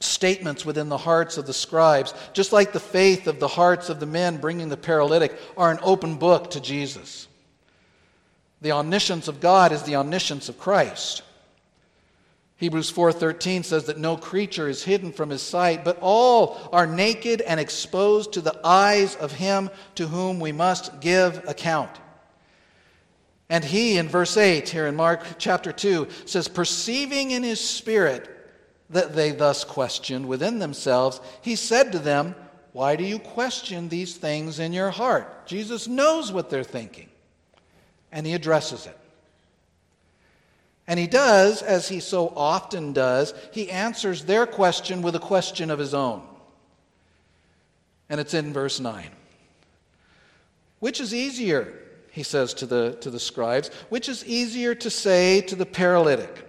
statements 0.00 0.64
within 0.64 0.88
the 0.88 0.98
hearts 0.98 1.38
of 1.38 1.46
the 1.46 1.54
scribes, 1.54 2.14
just 2.32 2.52
like 2.52 2.72
the 2.72 2.80
faith 2.80 3.26
of 3.26 3.40
the 3.40 3.48
hearts 3.48 3.88
of 3.88 4.00
the 4.00 4.06
men 4.06 4.36
bringing 4.36 4.68
the 4.68 4.76
paralytic, 4.76 5.38
are 5.56 5.70
an 5.70 5.78
open 5.82 6.16
book 6.16 6.50
to 6.50 6.60
Jesus. 6.60 7.28
The 8.60 8.72
omniscience 8.72 9.28
of 9.28 9.40
God 9.40 9.72
is 9.72 9.82
the 9.82 9.96
omniscience 9.96 10.48
of 10.48 10.58
Christ. 10.58 11.22
Hebrews 12.56 12.90
4:13 12.90 13.62
says 13.64 13.84
that 13.84 13.98
no 13.98 14.16
creature 14.16 14.68
is 14.68 14.84
hidden 14.84 15.12
from 15.12 15.30
his 15.30 15.42
sight, 15.42 15.84
but 15.84 15.98
all 16.00 16.68
are 16.72 16.86
naked 16.86 17.40
and 17.42 17.58
exposed 17.58 18.32
to 18.32 18.40
the 18.40 18.58
eyes 18.64 19.16
of 19.16 19.32
him 19.32 19.70
to 19.96 20.06
whom 20.06 20.40
we 20.40 20.52
must 20.52 21.00
give 21.00 21.46
account. 21.48 21.90
And 23.48 23.62
he, 23.64 23.98
in 23.98 24.08
verse 24.08 24.36
8 24.36 24.68
here 24.68 24.86
in 24.86 24.96
Mark 24.96 25.22
chapter 25.38 25.70
2, 25.70 26.08
says, 26.24 26.48
Perceiving 26.48 27.30
in 27.30 27.42
his 27.42 27.60
spirit 27.60 28.30
that 28.90 29.14
they 29.14 29.32
thus 29.32 29.64
questioned 29.64 30.26
within 30.26 30.58
themselves, 30.58 31.20
he 31.42 31.56
said 31.56 31.92
to 31.92 31.98
them, 31.98 32.34
Why 32.72 32.96
do 32.96 33.04
you 33.04 33.18
question 33.18 33.88
these 33.88 34.16
things 34.16 34.58
in 34.58 34.72
your 34.72 34.90
heart? 34.90 35.46
Jesus 35.46 35.86
knows 35.86 36.32
what 36.32 36.48
they're 36.48 36.64
thinking, 36.64 37.08
and 38.10 38.26
he 38.26 38.32
addresses 38.32 38.86
it. 38.86 38.98
And 40.86 40.98
he 41.00 41.06
does, 41.06 41.62
as 41.62 41.88
he 41.88 42.00
so 42.00 42.32
often 42.36 42.92
does, 42.92 43.32
he 43.52 43.70
answers 43.70 44.24
their 44.24 44.46
question 44.46 45.02
with 45.02 45.14
a 45.16 45.20
question 45.20 45.70
of 45.70 45.78
his 45.78 45.94
own. 45.94 46.22
And 48.08 48.20
it's 48.20 48.34
in 48.34 48.52
verse 48.52 48.80
9. 48.80 49.08
Which 50.80 51.00
is 51.00 51.14
easier? 51.14 51.83
He 52.14 52.22
says 52.22 52.54
to 52.54 52.66
the, 52.66 52.96
to 53.00 53.10
the 53.10 53.18
scribes, 53.18 53.70
which 53.88 54.08
is 54.08 54.24
easier 54.24 54.72
to 54.76 54.88
say 54.88 55.40
to 55.40 55.56
the 55.56 55.66
paralytic, 55.66 56.48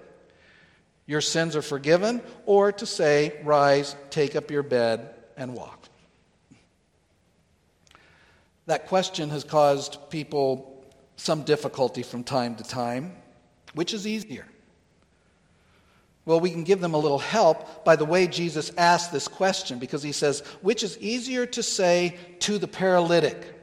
Your 1.07 1.21
sins 1.21 1.55
are 1.55 1.63
forgiven, 1.63 2.21
or 2.45 2.71
to 2.73 2.85
say, 2.85 3.39
Rise, 3.43 3.95
take 4.11 4.35
up 4.35 4.51
your 4.51 4.61
bed, 4.61 5.15
and 5.35 5.55
walk? 5.55 5.89
That 8.67 8.85
question 8.85 9.31
has 9.31 9.43
caused 9.43 9.97
people 10.11 10.85
some 11.15 11.41
difficulty 11.41 12.03
from 12.03 12.23
time 12.23 12.55
to 12.57 12.63
time. 12.63 13.15
Which 13.73 13.91
is 13.91 14.05
easier? 14.05 14.45
Well, 16.25 16.39
we 16.39 16.51
can 16.51 16.63
give 16.63 16.79
them 16.79 16.93
a 16.93 16.99
little 16.99 17.17
help 17.17 17.83
by 17.83 17.95
the 17.95 18.05
way 18.05 18.27
Jesus 18.27 18.71
asked 18.77 19.11
this 19.11 19.27
question 19.27 19.79
because 19.79 20.03
he 20.03 20.11
says, 20.11 20.41
Which 20.61 20.83
is 20.83 20.95
easier 20.99 21.47
to 21.47 21.63
say 21.63 22.19
to 22.41 22.59
the 22.59 22.67
paralytic? 22.67 23.54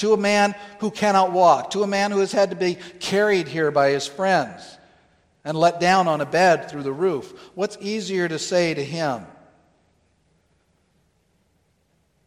To 0.00 0.14
a 0.14 0.16
man 0.16 0.54
who 0.78 0.90
cannot 0.90 1.30
walk, 1.30 1.70
to 1.70 1.82
a 1.82 1.86
man 1.86 2.10
who 2.10 2.20
has 2.20 2.32
had 2.32 2.50
to 2.50 2.56
be 2.56 2.78
carried 3.00 3.46
here 3.46 3.70
by 3.70 3.90
his 3.90 4.06
friends 4.06 4.78
and 5.44 5.56
let 5.56 5.78
down 5.78 6.08
on 6.08 6.22
a 6.22 6.26
bed 6.26 6.70
through 6.70 6.82
the 6.82 6.92
roof. 6.92 7.50
What's 7.54 7.76
easier 7.80 8.26
to 8.26 8.38
say 8.38 8.72
to 8.72 8.82
him? 8.82 9.26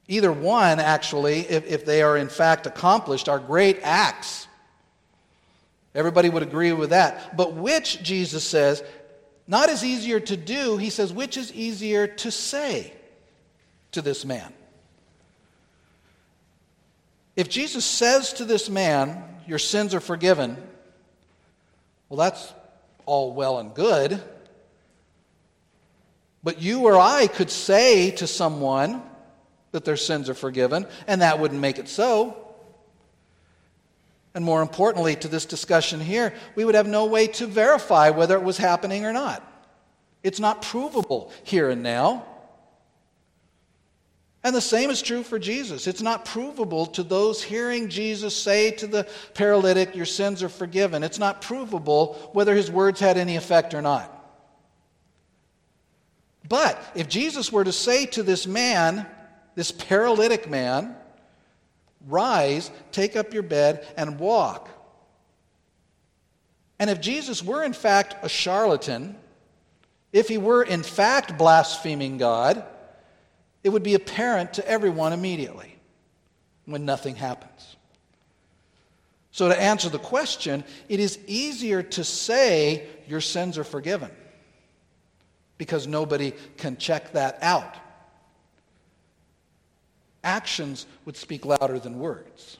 Either 0.08 0.32
one, 0.32 0.80
actually, 0.80 1.40
if, 1.40 1.66
if 1.66 1.84
they 1.84 2.04
are 2.04 2.16
in 2.16 2.30
fact 2.30 2.68
accomplished, 2.68 3.28
are 3.28 3.40
great 3.40 3.80
acts. 3.82 4.48
Everybody 5.96 6.30
would 6.30 6.44
agree 6.44 6.74
with 6.74 6.92
that. 6.92 7.36
But 7.36 7.54
which, 7.54 8.04
Jesus 8.04 8.44
says, 8.44 8.84
not 9.48 9.70
as 9.70 9.84
easier 9.84 10.20
to 10.20 10.38
do, 10.38 10.78
he 10.78 10.92
says, 10.92 11.12
which 11.12 11.38
is 11.38 11.52
easier 11.54 12.06
to 12.06 12.30
say 12.30 12.94
to 13.94 14.02
this 14.02 14.26
man? 14.26 14.54
If 17.36 17.50
Jesus 17.50 17.86
says 17.86 18.34
to 18.34 18.46
this 18.46 18.70
man, 18.70 19.24
Your 19.48 19.60
sins 19.60 19.94
are 19.94 20.00
forgiven, 20.00 20.58
well, 22.10 22.18
that's 22.18 22.54
all 23.06 23.34
well 23.34 23.60
and 23.60 23.74
good. 23.74 24.22
But 26.44 26.62
you 26.62 26.82
or 26.82 26.98
I 26.98 27.28
could 27.28 27.50
say 27.50 28.12
to 28.12 28.28
someone 28.28 29.02
that 29.72 29.86
their 29.86 29.98
sins 29.98 30.30
are 30.30 30.36
forgiven, 30.36 30.86
and 31.08 31.22
that 31.22 31.40
wouldn't 31.40 31.60
make 31.60 31.80
it 31.80 31.90
so. 31.90 32.38
And 34.36 34.44
more 34.44 34.62
importantly, 34.62 35.16
to 35.18 35.28
this 35.28 35.46
discussion 35.46 36.00
here, 36.00 36.34
we 36.56 36.66
would 36.66 36.76
have 36.76 36.88
no 36.88 37.06
way 37.06 37.28
to 37.28 37.48
verify 37.48 38.10
whether 38.10 38.36
it 38.36 38.44
was 38.44 38.58
happening 38.58 39.06
or 39.06 39.14
not. 39.14 39.42
It's 40.22 40.40
not 40.40 40.62
provable 40.62 41.32
here 41.44 41.70
and 41.70 41.84
now. 41.84 42.26
And 44.44 44.54
the 44.54 44.62
same 44.62 44.90
is 44.90 45.02
true 45.02 45.24
for 45.24 45.40
Jesus. 45.40 45.88
It's 45.88 46.02
not 46.02 46.26
provable 46.26 46.86
to 46.88 47.04
those 47.04 47.42
hearing 47.42 47.88
Jesus 47.88 48.36
say 48.36 48.72
to 48.72 48.88
the 48.88 49.08
paralytic, 49.34 49.96
Your 49.96 50.06
sins 50.06 50.44
are 50.44 50.50
forgiven. 50.50 51.02
It's 51.02 51.20
not 51.20 51.42
provable 51.42 52.16
whether 52.34 52.54
his 52.54 52.70
words 52.70 53.00
had 53.00 53.18
any 53.18 53.38
effect 53.38 53.74
or 53.74 53.82
not. 53.82 54.10
But 56.50 56.78
if 56.94 57.08
Jesus 57.08 57.54
were 57.54 57.64
to 57.64 57.72
say 57.72 58.06
to 58.08 58.24
this 58.24 58.46
man, 58.46 59.08
this 59.56 59.72
paralytic 59.72 60.50
man, 60.50 60.98
Rise, 62.06 62.70
take 62.92 63.16
up 63.16 63.34
your 63.34 63.44
bed, 63.44 63.88
and 63.96 64.20
walk. 64.20 64.68
And 66.80 66.90
if 66.90 67.00
Jesus 67.00 67.42
were 67.42 67.64
in 67.64 67.72
fact 67.72 68.18
a 68.26 68.28
charlatan, 68.28 69.16
if 70.12 70.28
he 70.28 70.38
were 70.38 70.64
in 70.64 70.84
fact 70.84 71.38
blaspheming 71.38 72.18
God, 72.18 72.66
it 73.64 73.70
would 73.70 73.84
be 73.84 73.96
apparent 73.96 74.54
to 74.54 74.68
everyone 74.68 75.14
immediately 75.14 75.76
when 76.66 76.86
nothing 76.86 77.16
happens. 77.16 77.76
So, 79.32 79.50
to 79.50 79.60
answer 79.60 79.90
the 79.90 80.00
question, 80.00 80.64
it 80.90 81.00
is 81.00 81.18
easier 81.26 81.82
to 81.82 82.04
say 82.04 82.86
your 83.08 83.22
sins 83.22 83.58
are 83.58 83.64
forgiven 83.64 84.12
because 85.58 85.88
nobody 85.88 86.34
can 86.58 86.78
check 86.78 87.14
that 87.14 87.40
out. 87.42 87.76
Actions 90.24 90.86
would 91.06 91.18
speak 91.18 91.46
louder 91.46 91.80
than 91.80 92.00
words. 92.00 92.58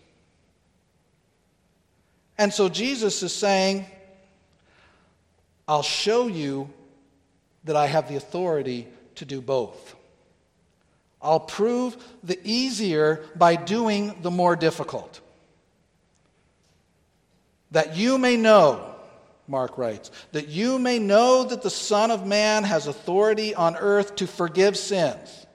And 2.38 2.52
so 2.52 2.68
Jesus 2.68 3.22
is 3.24 3.34
saying, 3.34 3.86
I'll 5.68 5.84
show 5.84 6.28
you 6.28 6.70
that 7.64 7.76
I 7.76 7.88
have 7.88 8.10
the 8.10 8.16
authority 8.16 8.88
to 9.16 9.26
do 9.26 9.40
both. 9.42 9.96
I'll 11.24 11.40
prove 11.40 11.98
the 12.24 12.40
easier 12.44 13.24
by 13.36 13.56
doing 13.56 14.22
the 14.22 14.30
more 14.30 14.56
difficult. 14.56 15.22
That 17.72 17.96
you 17.96 18.18
may 18.18 18.38
know, 18.38 18.94
Mark 19.48 19.78
writes, 19.78 20.12
that 20.34 20.50
you 20.50 20.78
may 20.78 21.00
know 21.00 21.44
that 21.46 21.64
the 21.64 21.70
Son 21.70 22.12
of 22.12 22.28
Man 22.28 22.64
has 22.66 22.88
authority 22.88 23.56
on 23.56 23.76
earth 23.76 24.16
to 24.18 24.28
forgive 24.28 24.78
sins. 24.78 25.48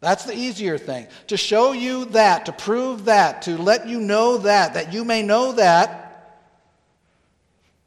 That's 0.00 0.24
the 0.24 0.36
easier 0.36 0.78
thing. 0.78 1.06
To 1.28 1.36
show 1.36 1.72
you 1.72 2.06
that, 2.06 2.46
to 2.46 2.52
prove 2.52 3.04
that, 3.04 3.42
to 3.42 3.56
let 3.58 3.86
you 3.86 4.00
know 4.00 4.38
that, 4.38 4.74
that 4.74 4.92
you 4.92 5.04
may 5.04 5.22
know 5.22 5.52
that 5.52 6.01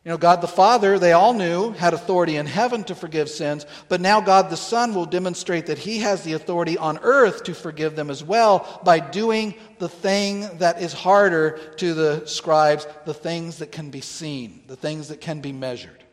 you 0.06 0.12
know, 0.12 0.18
God 0.18 0.42
the 0.42 0.48
Father, 0.48 1.00
they 1.00 1.14
all 1.14 1.34
knew, 1.34 1.72
had 1.72 1.96
authority 1.96 2.38
in 2.38 2.46
heaven 2.46 2.84
to 2.84 2.94
forgive 2.94 3.28
sins, 3.28 3.66
but 3.90 4.00
now 4.00 4.22
God 4.22 4.52
the 4.52 4.56
Son 4.56 4.94
will 4.94 5.08
demonstrate 5.08 5.66
that 5.66 5.80
He 5.80 5.98
has 6.00 6.22
the 6.22 6.34
authority 6.34 6.78
on 6.78 7.00
earth 7.02 7.44
to 7.46 7.56
forgive 7.56 7.96
them 7.96 8.12
as 8.12 8.24
well 8.24 8.80
by 8.84 9.00
doing 9.00 9.56
the 9.80 9.90
thing 9.90 10.48
that 10.60 10.80
is 10.80 10.94
harder 10.94 11.58
to 11.78 11.96
the 11.96 12.24
scribes, 12.28 12.88
the 13.06 13.16
things 13.16 13.58
that 13.58 13.72
can 13.72 13.90
be 13.90 14.00
seen, 14.00 14.62
the 14.68 14.76
things 14.76 15.08
that 15.08 15.22
can 15.22 15.42
be 15.42 15.52
measured. 15.52 16.04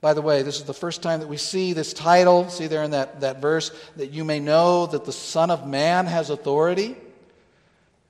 By 0.00 0.12
the 0.12 0.22
way, 0.22 0.42
this 0.42 0.56
is 0.56 0.64
the 0.64 0.74
first 0.74 1.02
time 1.02 1.20
that 1.20 1.28
we 1.28 1.36
see 1.36 1.72
this 1.72 1.92
title, 1.92 2.50
see 2.50 2.66
there 2.66 2.82
in 2.82 2.90
that, 2.90 3.20
that 3.20 3.40
verse, 3.40 3.70
that 3.94 4.10
you 4.10 4.24
may 4.24 4.40
know 4.40 4.86
that 4.86 5.04
the 5.04 5.12
Son 5.12 5.52
of 5.52 5.68
Man 5.68 6.06
has 6.06 6.30
authority. 6.30 6.96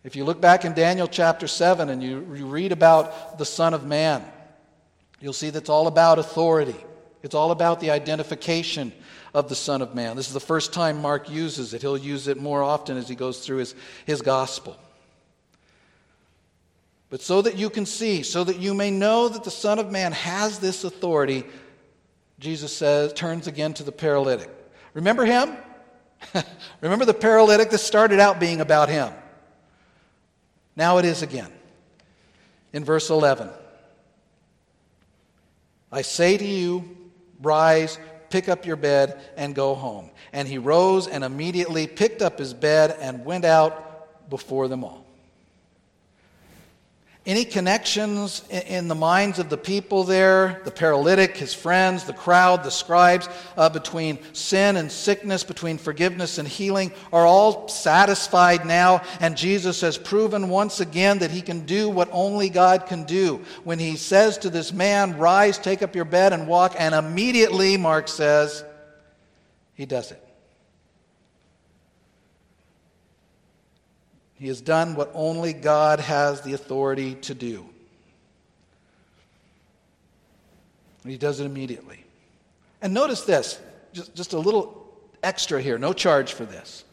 If 0.04 0.16
you 0.16 0.24
look 0.24 0.38
back 0.38 0.66
in 0.66 0.74
Daniel 0.74 1.08
chapter 1.08 1.48
7 1.48 1.88
and 1.88 2.02
you, 2.02 2.34
you 2.36 2.46
read 2.46 2.72
about 2.72 3.38
the 3.38 3.46
Son 3.46 3.72
of 3.72 3.86
Man, 3.86 4.22
you'll 5.18 5.32
see 5.32 5.48
that's 5.48 5.70
all 5.70 5.86
about 5.86 6.18
authority. 6.18 6.76
It's 7.22 7.34
all 7.34 7.50
about 7.50 7.80
the 7.80 7.90
identification 7.90 8.92
of 9.32 9.48
the 9.48 9.54
Son 9.54 9.80
of 9.80 9.94
Man. 9.94 10.14
This 10.14 10.28
is 10.28 10.34
the 10.34 10.40
first 10.40 10.74
time 10.74 11.00
Mark 11.00 11.30
uses 11.30 11.72
it. 11.72 11.80
He'll 11.80 11.96
use 11.96 12.28
it 12.28 12.36
more 12.36 12.62
often 12.62 12.98
as 12.98 13.08
he 13.08 13.14
goes 13.14 13.40
through 13.44 13.56
his, 13.58 13.74
his 14.04 14.20
gospel. 14.20 14.76
But 17.08 17.22
so 17.22 17.40
that 17.40 17.56
you 17.56 17.70
can 17.70 17.86
see, 17.86 18.22
so 18.24 18.44
that 18.44 18.58
you 18.58 18.74
may 18.74 18.90
know 18.90 19.30
that 19.30 19.42
the 19.42 19.50
Son 19.50 19.78
of 19.78 19.90
Man 19.90 20.12
has 20.12 20.58
this 20.58 20.84
authority, 20.84 21.44
Jesus 22.38 22.76
says, 22.76 23.14
turns 23.14 23.46
again 23.46 23.72
to 23.74 23.84
the 23.84 23.92
paralytic. 23.92 24.50
Remember 24.92 25.24
him? 25.24 25.56
Remember 26.82 27.06
the 27.06 27.14
paralytic? 27.14 27.70
This 27.70 27.82
started 27.82 28.20
out 28.20 28.38
being 28.38 28.60
about 28.60 28.90
him. 28.90 29.10
Now 30.76 30.98
it 30.98 31.04
is 31.04 31.22
again. 31.22 31.52
In 32.72 32.84
verse 32.84 33.10
11 33.10 33.50
I 35.92 36.02
say 36.02 36.36
to 36.36 36.44
you, 36.44 36.96
rise, 37.40 37.98
pick 38.30 38.48
up 38.48 38.66
your 38.66 38.74
bed, 38.74 39.20
and 39.36 39.54
go 39.54 39.76
home. 39.76 40.10
And 40.32 40.48
he 40.48 40.58
rose 40.58 41.06
and 41.06 41.22
immediately 41.22 41.86
picked 41.86 42.20
up 42.20 42.40
his 42.40 42.52
bed 42.52 42.96
and 43.00 43.24
went 43.24 43.44
out 43.44 44.28
before 44.28 44.66
them 44.66 44.82
all. 44.82 45.03
Any 47.26 47.46
connections 47.46 48.42
in 48.50 48.86
the 48.86 48.94
minds 48.94 49.38
of 49.38 49.48
the 49.48 49.56
people 49.56 50.04
there, 50.04 50.60
the 50.66 50.70
paralytic, 50.70 51.34
his 51.38 51.54
friends, 51.54 52.04
the 52.04 52.12
crowd, 52.12 52.62
the 52.62 52.70
scribes, 52.70 53.30
uh, 53.56 53.70
between 53.70 54.18
sin 54.34 54.76
and 54.76 54.92
sickness, 54.92 55.42
between 55.42 55.78
forgiveness 55.78 56.36
and 56.36 56.46
healing, 56.46 56.92
are 57.14 57.24
all 57.24 57.66
satisfied 57.66 58.66
now. 58.66 59.00
And 59.20 59.38
Jesus 59.38 59.80
has 59.80 59.96
proven 59.96 60.50
once 60.50 60.80
again 60.80 61.20
that 61.20 61.30
he 61.30 61.40
can 61.40 61.64
do 61.64 61.88
what 61.88 62.10
only 62.12 62.50
God 62.50 62.84
can 62.84 63.04
do. 63.04 63.42
When 63.64 63.78
he 63.78 63.96
says 63.96 64.36
to 64.38 64.50
this 64.50 64.70
man, 64.70 65.16
Rise, 65.16 65.56
take 65.56 65.82
up 65.82 65.96
your 65.96 66.04
bed, 66.04 66.34
and 66.34 66.46
walk, 66.46 66.74
and 66.78 66.94
immediately, 66.94 67.78
Mark 67.78 68.08
says, 68.08 68.64
he 69.74 69.86
does 69.86 70.12
it. 70.12 70.23
He 74.44 74.48
has 74.48 74.60
done 74.60 74.94
what 74.94 75.10
only 75.14 75.54
God 75.54 76.00
has 76.00 76.42
the 76.42 76.52
authority 76.52 77.14
to 77.14 77.34
do. 77.34 77.64
And 81.02 81.10
he 81.10 81.16
does 81.16 81.40
it 81.40 81.46
immediately. 81.46 82.04
And 82.82 82.92
notice 82.92 83.22
this 83.22 83.58
just, 83.94 84.14
just 84.14 84.34
a 84.34 84.38
little 84.38 84.86
extra 85.22 85.62
here, 85.62 85.78
no 85.78 85.94
charge 85.94 86.34
for 86.34 86.44
this. 86.44 86.84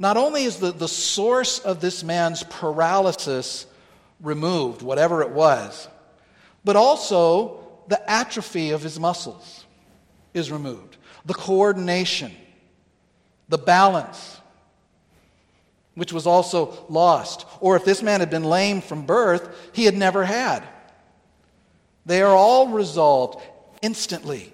Not 0.00 0.16
only 0.16 0.42
is 0.42 0.56
the, 0.56 0.72
the 0.72 0.88
source 0.88 1.60
of 1.60 1.80
this 1.80 2.02
man's 2.02 2.42
paralysis 2.42 3.66
removed, 4.20 4.82
whatever 4.82 5.22
it 5.22 5.30
was, 5.30 5.86
but 6.64 6.74
also 6.74 7.60
the 7.86 8.10
atrophy 8.10 8.72
of 8.72 8.82
his 8.82 8.98
muscles 8.98 9.64
is 10.32 10.50
removed, 10.50 10.96
the 11.24 11.34
coordination, 11.34 12.32
the 13.48 13.58
balance, 13.58 14.33
which 15.94 16.12
was 16.12 16.26
also 16.26 16.84
lost. 16.88 17.46
Or 17.60 17.76
if 17.76 17.84
this 17.84 18.02
man 18.02 18.20
had 18.20 18.30
been 18.30 18.44
lame 18.44 18.80
from 18.80 19.06
birth, 19.06 19.70
he 19.72 19.84
had 19.84 19.96
never 19.96 20.24
had. 20.24 20.62
They 22.06 22.22
are 22.22 22.34
all 22.34 22.68
resolved 22.68 23.42
instantly 23.80 24.52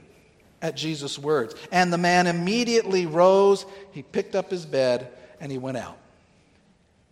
at 0.62 0.76
Jesus' 0.76 1.18
words. 1.18 1.54
And 1.72 1.92
the 1.92 1.98
man 1.98 2.26
immediately 2.26 3.06
rose, 3.06 3.64
he 3.92 4.02
picked 4.02 4.34
up 4.34 4.50
his 4.50 4.66
bed, 4.66 5.10
and 5.40 5.50
he 5.50 5.58
went 5.58 5.78
out. 5.78 5.96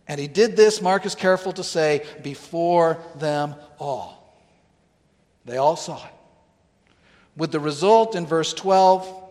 And 0.07 0.19
he 0.19 0.27
did 0.27 0.55
this, 0.55 0.81
Mark 0.81 1.05
is 1.05 1.15
careful 1.15 1.53
to 1.53 1.63
say, 1.63 2.05
before 2.23 2.97
them 3.17 3.55
all. 3.77 4.37
They 5.45 5.57
all 5.57 5.75
saw 5.75 6.03
it. 6.03 6.13
With 7.35 7.51
the 7.51 7.59
result 7.59 8.15
in 8.15 8.25
verse 8.25 8.53
12, 8.53 9.23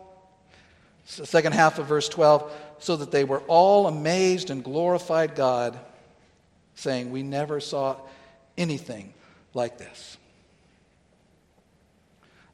the 1.17 1.27
second 1.27 1.53
half 1.53 1.79
of 1.79 1.87
verse 1.87 2.09
12, 2.09 2.53
so 2.79 2.97
that 2.97 3.11
they 3.11 3.25
were 3.25 3.41
all 3.49 3.87
amazed 3.87 4.51
and 4.51 4.63
glorified 4.63 5.35
God, 5.35 5.79
saying, 6.75 7.11
We 7.11 7.23
never 7.23 7.61
saw 7.61 7.97
anything 8.57 9.13
like 9.55 9.79
this. 9.79 10.17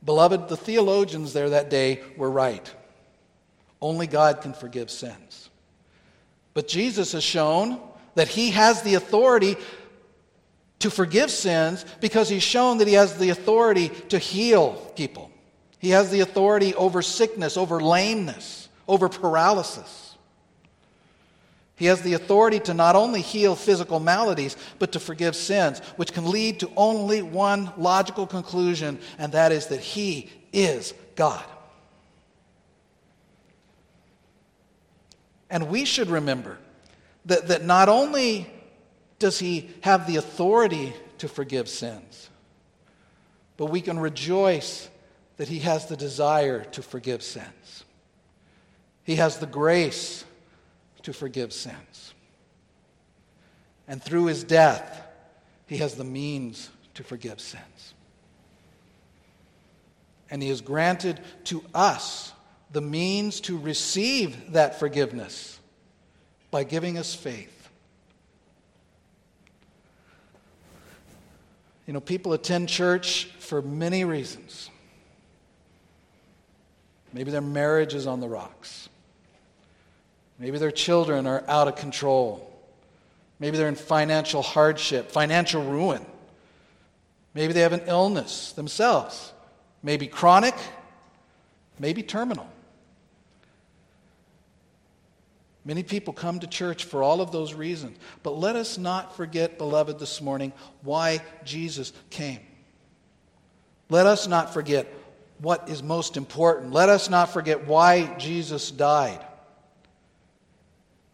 Beloved, 0.05 0.49
the 0.49 0.57
theologians 0.57 1.33
there 1.33 1.51
that 1.51 1.71
day 1.71 2.03
were 2.17 2.31
right. 2.31 2.73
Only 3.81 4.07
God 4.07 4.41
can 4.41 4.53
forgive 4.53 4.91
sins. 4.91 5.49
But 6.53 6.69
Jesus 6.69 7.13
has 7.13 7.25
shown 7.25 7.81
that 8.15 8.29
he 8.29 8.51
has 8.51 8.83
the 8.83 8.95
authority 8.95 9.57
to 10.81 10.91
forgive 10.91 11.31
sins 11.31 11.85
because 12.01 12.29
he's 12.29 12.43
shown 12.43 12.79
that 12.79 12.89
he 12.89 12.95
has 12.95 13.17
the 13.17 13.31
authority 13.31 13.89
to 14.11 14.19
heal 14.19 14.75
people. 14.97 15.31
He 15.79 15.91
has 15.91 16.11
the 16.11 16.21
authority 16.21 16.75
over 16.75 17.03
sickness, 17.03 17.57
over 17.57 17.81
lameness, 17.81 18.69
over 18.87 19.09
paralysis. 19.09 20.14
He 21.77 21.87
has 21.87 22.03
the 22.03 22.15
authority 22.15 22.61
to 22.61 22.75
not 22.75 22.95
only 22.95 23.21
heal 23.21 23.57
physical 23.57 23.99
maladies, 23.99 24.57
but 24.79 24.93
to 24.93 25.01
forgive 25.01 25.35
sins, 25.35 25.81
which 25.97 26.13
can 26.13 26.31
lead 26.31 26.61
to 26.61 26.71
only 26.77 27.21
one 27.23 27.73
logical 27.77 28.27
conclusion, 28.27 29.01
and 29.19 29.33
that 29.33 29.51
is 29.51 29.67
that 29.67 29.81
He 29.81 30.31
is 30.53 30.95
God. 31.17 31.45
And 35.51 35.69
we 35.69 35.85
should 35.85 36.11
remember 36.11 36.59
that, 37.27 37.49
that 37.49 37.65
not 37.65 37.89
only 37.89 38.51
does 39.19 39.39
he 39.39 39.71
have 39.83 40.07
the 40.07 40.17
authority 40.17 40.93
to 41.19 41.29
forgive 41.29 41.69
sins, 41.69 42.29
but 43.57 43.67
we 43.67 43.81
can 43.81 43.99
rejoice 43.99 44.89
that 45.37 45.49
he 45.49 45.61
has 45.61 45.87
the 45.87 45.97
desire 45.97 46.65
to 46.65 46.83
forgive 46.83 47.23
sins. 47.23 47.85
He 49.05 49.17
has 49.17 49.39
the 49.39 49.47
grace 49.47 50.24
to 51.05 51.13
forgive 51.13 51.53
sins. 51.53 52.13
And 53.87 54.03
through 54.03 54.27
his 54.27 54.43
death, 54.45 55.07
he 55.67 55.79
has 55.79 55.95
the 55.95 56.05
means 56.05 56.71
to 56.95 57.05
forgive 57.05 57.41
sins. 57.41 57.95
And 60.31 60.43
he 60.43 60.49
has 60.49 60.61
granted 60.61 61.21
to 61.45 61.63
us 61.75 62.33
the 62.73 62.81
means 62.81 63.41
to 63.43 63.57
receive 63.57 64.53
that 64.53 64.81
forgiveness 64.81 65.59
by 66.51 66.65
giving 66.65 66.99
us 66.99 67.15
faith. 67.15 67.69
You 71.87 71.93
know, 71.93 72.01
people 72.01 72.33
attend 72.33 72.69
church 72.69 73.27
for 73.39 73.61
many 73.61 74.05
reasons. 74.05 74.71
Maybe 77.13 77.31
their 77.31 77.43
marriage 77.43 77.95
is 77.95 78.07
on 78.07 78.21
the 78.21 78.29
rocks. 78.29 78.89
Maybe 80.39 80.59
their 80.59 80.71
children 80.71 81.27
are 81.27 81.45
out 81.49 81.69
of 81.69 81.77
control. 81.77 82.51
Maybe 83.39 83.57
they're 83.57 83.69
in 83.69 83.75
financial 83.75 84.43
hardship, 84.43 85.11
financial 85.11 85.63
ruin. 85.63 86.05
Maybe 87.35 87.53
they 87.53 87.61
have 87.61 87.73
an 87.73 87.83
illness 87.87 88.53
themselves, 88.53 89.33
maybe 89.83 90.07
chronic, 90.07 90.55
maybe 91.79 92.03
terminal. 92.03 92.49
Many 95.65 95.83
people 95.83 96.13
come 96.13 96.41
to 96.41 96.47
church 96.47 96.85
for 96.85 97.03
all 97.03 97.21
of 97.21 97.33
those 97.33 97.55
reasons. 97.55 97.99
But 98.23 98.39
let 98.39 98.55
us 98.55 98.77
not 98.77 99.17
forget, 99.17 99.57
beloved, 99.57 99.99
this 99.99 100.21
morning, 100.21 100.53
why 100.83 101.23
Jesus 101.45 101.93
came. 102.11 102.41
Let 103.89 104.07
us 104.07 104.27
not 104.27 104.53
forget 104.53 104.87
what 105.39 105.69
is 105.69 105.83
most 105.83 106.17
important. 106.17 106.73
Let 106.73 106.89
us 106.91 107.09
not 107.09 107.33
forget 107.33 107.67
why 107.67 108.15
Jesus 108.19 108.71
died. 108.71 109.25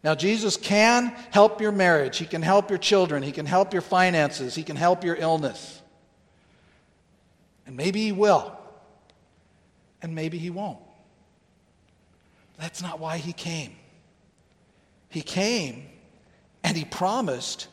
Now, 0.03 0.15
Jesus 0.15 0.57
can 0.57 1.09
help 1.31 1.61
your 1.61 1.73
marriage. 1.73 2.19
He 2.19 2.25
can 2.25 2.43
help 2.43 2.71
your 2.71 2.79
children. 2.79 3.23
He 3.23 3.33
can 3.33 3.47
help 3.47 3.73
your 3.73 3.83
finances. 3.83 4.55
He 4.55 4.63
can 4.63 4.77
help 4.77 5.05
your 5.05 5.15
illness. 5.17 5.81
And 7.67 7.77
maybe 7.77 8.03
He 8.03 8.13
will. 8.13 8.57
And 10.01 10.15
maybe 10.15 10.39
He 10.39 10.51
won't. 10.51 10.79
That's 12.59 12.81
not 12.83 12.99
why 12.99 13.19
He 13.19 13.33
came. 13.33 13.77
He 15.11 15.23
came 15.23 15.87
and 16.65 16.77
He 16.77 16.85
promised, 16.85 17.69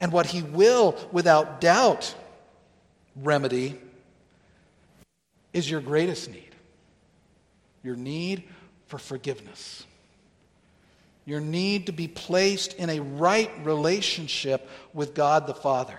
and 0.00 0.12
what 0.12 0.26
He 0.26 0.42
will, 0.42 0.96
without 1.12 1.60
doubt, 1.60 2.14
remedy 3.16 3.78
is 5.52 5.70
your 5.70 5.80
greatest 5.80 6.30
need 6.30 6.54
your 7.84 7.94
need 7.94 8.42
for 8.86 8.98
forgiveness, 8.98 9.86
your 11.26 11.40
need 11.40 11.86
to 11.86 11.92
be 11.92 12.08
placed 12.08 12.74
in 12.74 12.90
a 12.90 13.00
right 13.00 13.50
relationship 13.64 14.68
with 14.92 15.14
God 15.14 15.46
the 15.46 15.54
Father. 15.54 15.98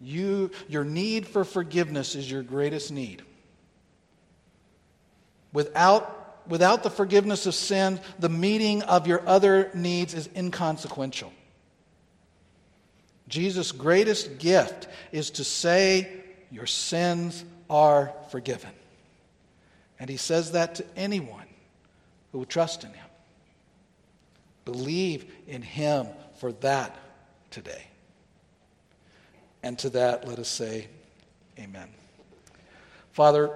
You, 0.00 0.50
your 0.68 0.84
need 0.84 1.26
for 1.26 1.44
forgiveness 1.44 2.14
is 2.14 2.30
your 2.30 2.42
greatest 2.42 2.90
need. 2.90 3.22
Without, 5.52 6.42
without 6.48 6.82
the 6.82 6.90
forgiveness 6.90 7.46
of 7.46 7.54
sin, 7.54 8.00
the 8.18 8.28
meeting 8.28 8.82
of 8.82 9.06
your 9.06 9.26
other 9.26 9.70
needs 9.74 10.14
is 10.14 10.28
inconsequential. 10.36 11.32
Jesus' 13.28 13.72
greatest 13.72 14.38
gift 14.38 14.86
is 15.12 15.30
to 15.32 15.44
say, 15.44 16.08
Your 16.50 16.66
sins 16.66 17.44
are 17.68 18.12
forgiven. 18.30 18.70
And 19.98 20.08
he 20.08 20.18
says 20.18 20.52
that 20.52 20.76
to 20.76 20.84
anyone 20.96 21.46
who 22.38 22.44
trust 22.44 22.84
in 22.84 22.90
him. 22.90 23.06
Believe 24.64 25.24
in 25.46 25.62
him 25.62 26.06
for 26.38 26.52
that 26.52 26.96
today. 27.50 27.86
And 29.62 29.78
to 29.78 29.90
that, 29.90 30.28
let 30.28 30.38
us 30.38 30.48
say, 30.48 30.88
Amen. 31.58 31.88
Father, 33.12 33.50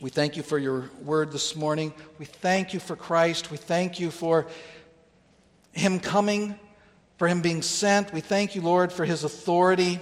we 0.00 0.10
thank 0.10 0.36
you 0.36 0.44
for 0.44 0.56
your 0.56 0.88
word 1.02 1.32
this 1.32 1.56
morning. 1.56 1.92
We 2.18 2.26
thank 2.26 2.72
you 2.72 2.78
for 2.78 2.94
Christ. 2.94 3.50
We 3.50 3.56
thank 3.56 3.98
you 3.98 4.12
for 4.12 4.46
him 5.72 5.98
coming 5.98 6.54
for 7.18 7.26
him 7.26 7.42
being 7.42 7.60
sent. 7.60 8.12
We 8.12 8.20
thank 8.20 8.54
you, 8.54 8.62
Lord, 8.62 8.92
for 8.92 9.04
his 9.04 9.24
authority 9.24 9.98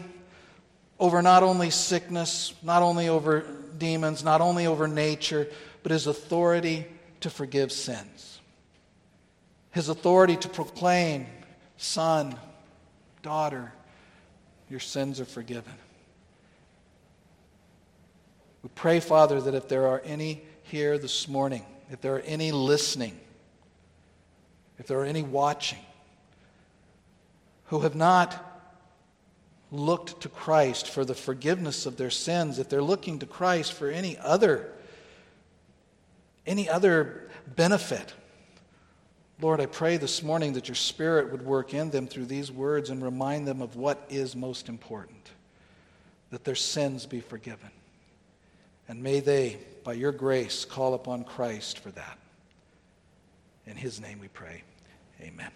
over 1.01 1.22
not 1.22 1.43
only 1.43 1.70
sickness, 1.70 2.53
not 2.62 2.82
only 2.82 3.09
over 3.09 3.47
demons, 3.78 4.22
not 4.22 4.41
only 4.41 4.66
over 4.66 4.86
nature, 4.86 5.49
but 5.82 5.91
his 5.91 6.07
authority 6.07 6.86
to 7.21 7.31
forgive 7.31 7.73
sins. 7.73 8.41
His 9.71 9.89
authority 9.89 10.37
to 10.37 10.49
proclaim, 10.49 11.27
Son, 11.77 12.35
daughter, 13.23 13.73
your 14.69 14.81
sins 14.81 15.21
are 15.21 15.25
forgiven. 15.25 15.75
We 18.62 18.71
pray, 18.75 19.01
Father, 19.01 19.41
that 19.41 19.55
if 19.55 19.69
there 19.69 19.87
are 19.87 20.03
any 20.05 20.43
here 20.64 20.99
this 20.99 21.29
morning, 21.29 21.64
if 21.91 22.01
there 22.01 22.16
are 22.16 22.21
any 22.21 22.53
listening, 22.53 23.19
if 24.79 24.87
there 24.87 24.99
are 25.01 25.05
any 25.05 25.23
watching, 25.23 25.79
who 27.66 27.81
have 27.81 27.95
not 27.95 28.45
looked 29.71 30.23
to 30.23 30.29
Christ 30.29 30.89
for 30.89 31.05
the 31.05 31.14
forgiveness 31.14 31.87
of 31.87 31.97
their 31.97 32.11
sins, 32.11 32.59
if 32.59 32.69
they're 32.69 32.83
looking 32.83 33.19
to 33.19 33.27
Christ 33.27 33.75
for 33.75 33.91
any 33.91 34.16
other 34.19 34.73
any 36.49 36.68
other 36.68 37.28
benefit, 37.55 38.12
Lord, 39.40 39.61
I 39.61 39.66
pray 39.66 39.99
this 39.99 40.22
morning 40.22 40.55
that 40.55 40.66
your 40.66 40.74
Spirit 40.74 41.30
would 41.30 41.42
work 41.42 41.74
in 41.74 41.90
them 41.90 42.09
through 42.09 42.26
these 42.26 42.51
words 42.51 42.90
and 42.90 43.03
remind 43.03 43.46
them 43.46 43.62
of 43.62 43.76
what 43.76 44.05
is 44.09 44.34
most 44.34 44.68
important 44.68 45.30
that 46.30 46.44
their 46.44 46.57
sins 46.57 47.07
be 47.07 47.20
forgiven. 47.20 47.70
And 48.88 49.03
may 49.03 49.20
they, 49.20 49.59
by 49.84 49.92
your 49.92 50.12
grace, 50.12 50.64
call 50.64 50.94
upon 50.94 51.24
Christ 51.24 51.78
for 51.78 51.90
that. 51.92 52.18
In 53.66 53.76
his 53.76 54.01
name 54.01 54.18
we 54.18 54.28
pray. 54.28 54.62
Amen. 55.20 55.51